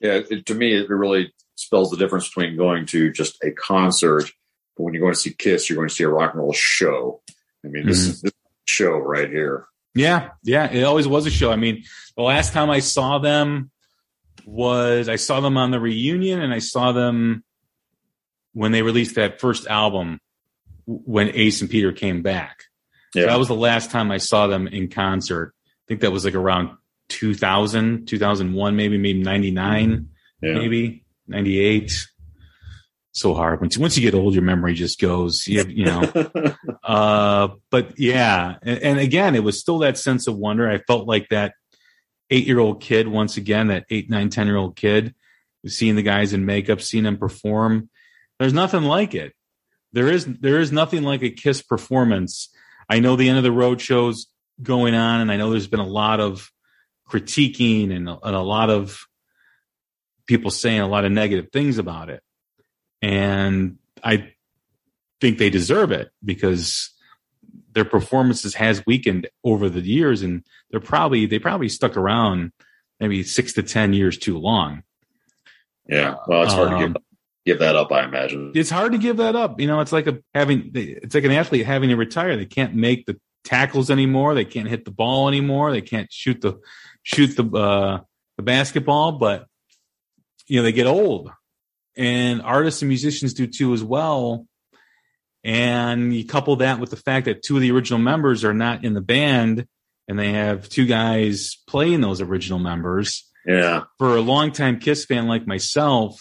[0.00, 4.30] Yeah, it, to me, it really spells the difference between going to just a concert
[4.76, 6.52] But when you're going to see Kiss, you're going to see a rock and roll
[6.52, 7.22] show.
[7.64, 8.08] I mean, this Mhm.
[8.10, 8.32] is this
[8.66, 9.66] show right here.
[9.94, 11.50] Yeah, yeah, it always was a show.
[11.50, 11.84] I mean,
[12.16, 13.70] the last time I saw them
[14.44, 17.44] was I saw them on the reunion, and I saw them
[18.52, 20.20] when they released that first album
[20.86, 22.64] when Ace and Peter came back.
[23.12, 23.26] So Yeah.
[23.26, 25.54] that was the last time I saw them in concert.
[25.56, 26.70] I think that was like around
[27.08, 30.46] 2000, 2001, maybe, maybe 99, mm-hmm.
[30.46, 30.54] yeah.
[30.54, 32.06] maybe 98.
[33.16, 33.62] So hard.
[33.62, 36.02] Once, once you get old, your memory just goes, you, you know.
[36.84, 40.70] Uh, but yeah, and, and again, it was still that sense of wonder.
[40.70, 41.54] I felt like that
[42.30, 45.16] eight year old kid, once again, that eight, nine, 10 year old kid,
[45.66, 47.90] seeing the guys in makeup, seeing them perform.
[48.38, 49.32] There's nothing like it.
[49.92, 52.50] There is, there is nothing like a Kiss performance.
[52.88, 54.28] I know the end of the road shows
[54.62, 56.48] going on, and I know there's been a lot of
[57.10, 59.06] critiquing and and a lot of
[60.26, 62.22] people saying a lot of negative things about it.
[63.02, 64.32] And I
[65.20, 66.90] think they deserve it because
[67.72, 72.52] their performances has weakened over the years and they're probably they probably stuck around
[73.00, 74.82] maybe six to ten years too long.
[75.88, 76.14] Yeah.
[76.26, 77.02] Well, it's hard to Um, give,
[77.44, 78.52] give that up, I imagine.
[78.54, 79.60] it's hard to give that up.
[79.60, 82.36] You know it's like a having it's like an athlete having to retire.
[82.36, 84.34] They can't make the tackles anymore.
[84.34, 85.70] They can't hit the ball anymore.
[85.70, 86.58] They can't shoot the
[87.02, 88.00] shoot the uh
[88.36, 89.46] the basketball but
[90.46, 91.30] you know they get old
[91.96, 94.46] and artists and musicians do too as well
[95.44, 98.84] and you couple that with the fact that two of the original members are not
[98.84, 99.66] in the band
[100.08, 103.84] and they have two guys playing those original members Yeah.
[103.98, 106.20] for a longtime Kiss fan like myself,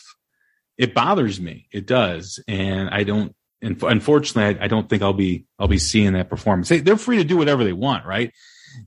[0.78, 1.68] it bothers me.
[1.72, 3.34] It does, and I don't.
[3.62, 6.68] And unfortunately, I, I don't think I'll be I'll be seeing that performance.
[6.70, 8.32] They, they're free to do whatever they want, right?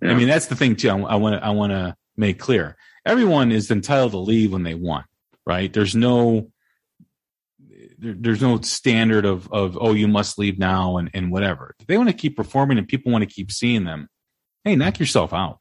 [0.03, 0.11] Yeah.
[0.11, 0.91] I mean, that's the thing too.
[0.91, 2.77] I want to I want to make clear:
[3.07, 5.07] everyone is entitled to leave when they want,
[5.47, 5.73] right?
[5.73, 6.51] There's no
[7.99, 11.75] there, there's no standard of of oh you must leave now and and whatever.
[11.81, 14.09] If they want to keep performing and people want to keep seeing them,
[14.65, 15.59] hey, knock yourself out.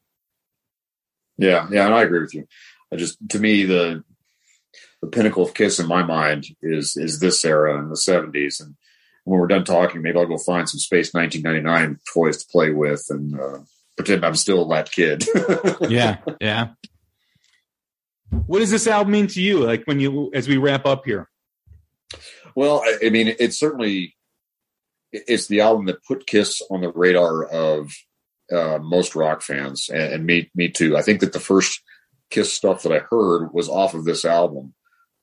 [1.37, 2.47] Yeah, yeah, and I agree with you.
[2.91, 4.03] I just to me the
[5.01, 8.59] the pinnacle of Kiss in my mind is is this era in the seventies.
[8.59, 8.75] And
[9.23, 13.05] when we're done talking, maybe I'll go find some Space 1999 toys to play with
[13.09, 13.59] and uh,
[13.95, 15.25] pretend I'm still that kid.
[15.89, 16.69] yeah, yeah.
[18.29, 19.65] What does this album mean to you?
[19.65, 21.29] Like when you, as we wrap up here.
[22.57, 24.15] Well, I, I mean, it's certainly
[25.11, 27.93] it's the album that put Kiss on the radar of
[28.51, 30.97] uh, most rock fans, and, and me, me too.
[30.97, 31.83] I think that the first
[32.31, 34.73] Kiss stuff that I heard was off of this album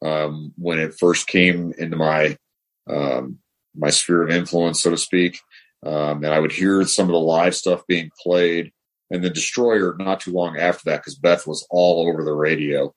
[0.01, 2.39] um, when it first came into my
[2.89, 3.41] um,
[3.75, 5.41] my sphere of influence, so to speak.
[5.85, 8.71] Um, and I would hear some of the live stuff being played,
[9.11, 12.95] and the Destroyer not too long after that because Beth was all over the radio.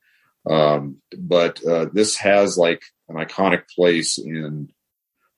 [0.47, 4.69] Um, but uh, this has like an iconic place in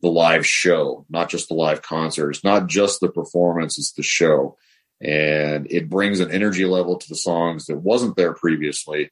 [0.02, 4.58] the live show, not just the live concerts, not just the performance, it's the show.
[5.02, 9.12] And it brings an energy level to the songs that wasn't there previously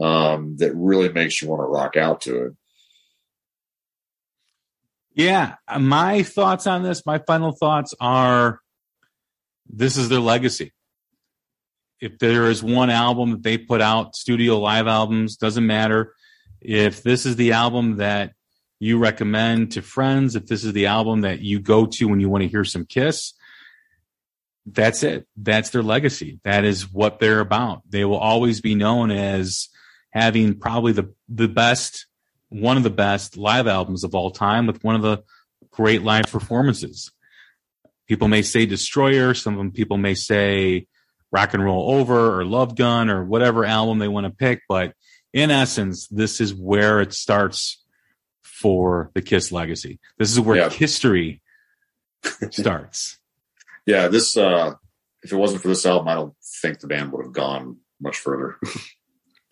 [0.00, 2.52] um, that really makes you want to rock out to it.
[5.14, 8.60] Yeah, my thoughts on this, my final thoughts are
[9.66, 10.72] this is their legacy.
[12.00, 16.14] If there is one album that they put out, studio live albums, doesn't matter.
[16.66, 18.32] If this is the album that
[18.80, 22.28] you recommend to friends, if this is the album that you go to when you
[22.28, 23.34] want to hear some Kiss,
[24.66, 25.28] that's it.
[25.36, 26.40] That's their legacy.
[26.42, 27.82] That is what they're about.
[27.88, 29.68] They will always be known as
[30.10, 32.06] having probably the, the best,
[32.48, 35.22] one of the best live albums of all time with one of the
[35.70, 37.12] great live performances.
[38.08, 39.34] People may say Destroyer.
[39.34, 40.88] Some of them people may say
[41.30, 44.62] Rock and Roll Over or Love Gun or whatever album they want to pick.
[44.68, 44.94] But
[45.36, 47.84] in essence, this is where it starts
[48.42, 50.00] for the Kiss legacy.
[50.18, 50.70] This is where Yeah.
[50.70, 51.42] history
[52.50, 53.18] starts.
[53.88, 54.72] Yeah, this, uh,
[55.22, 58.16] if it wasn't for this album, I don't think the band would have gone much
[58.18, 58.56] further.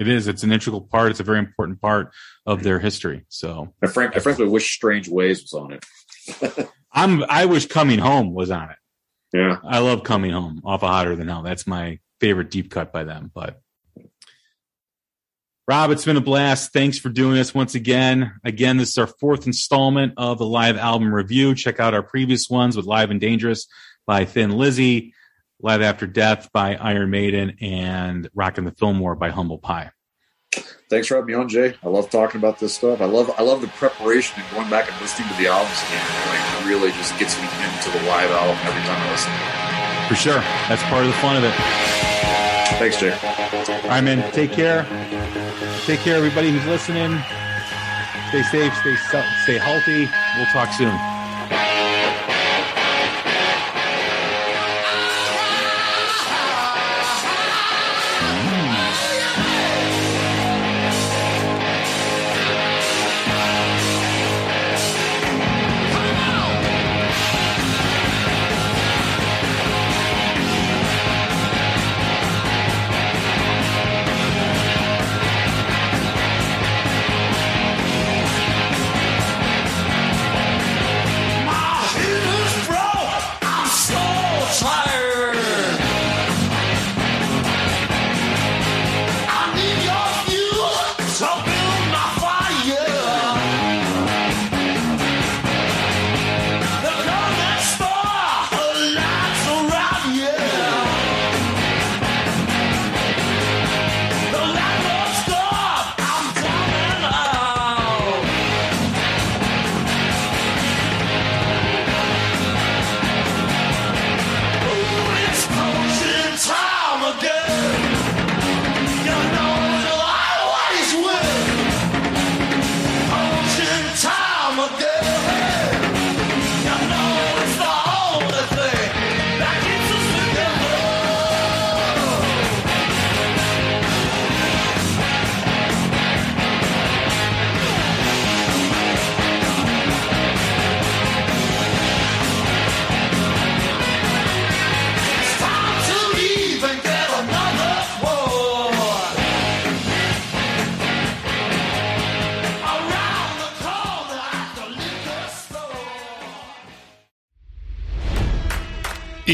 [0.01, 0.27] It is.
[0.27, 1.13] It's an integral part.
[1.13, 2.11] It's a very important part
[2.47, 3.27] of their history.
[3.29, 6.69] So I, frank, I frankly wish Strange Ways was on it.
[6.93, 7.23] I'm.
[7.31, 8.77] I wish Coming Home was on it.
[9.33, 9.59] Yeah.
[9.63, 11.43] I love Coming Home off of Hotter Than Hell.
[11.43, 13.31] That's my favorite deep cut by them.
[13.33, 13.61] But
[15.67, 16.75] Rob, it's been a blast.
[16.75, 18.35] Thanks for doing this once again.
[18.45, 21.55] Again, this is our fourth installment of the live album review.
[21.55, 23.67] Check out our previous ones with Live and Dangerous
[24.07, 25.15] by Thin Lizzy,
[25.61, 29.91] Live After Death by Iron Maiden, and Rockin' the Fillmore by Humble Pie.
[30.91, 31.75] Thanks for having me on, Jay.
[31.83, 33.01] I love talking about this stuff.
[33.01, 36.07] I love I love the preparation and going back and listening to the albums again.
[36.29, 39.33] Like, it really just gets me into the live album every time I listen.
[40.09, 40.41] For sure.
[40.69, 42.14] That's part of the fun of it.
[42.79, 43.03] Thanks.
[43.03, 44.31] All right, man.
[44.33, 44.85] Take care.
[45.87, 47.23] Take care, everybody who's listening.
[48.29, 48.75] Stay safe.
[48.77, 48.97] Stay
[49.45, 50.11] stay healthy.
[50.37, 51.14] We'll talk soon.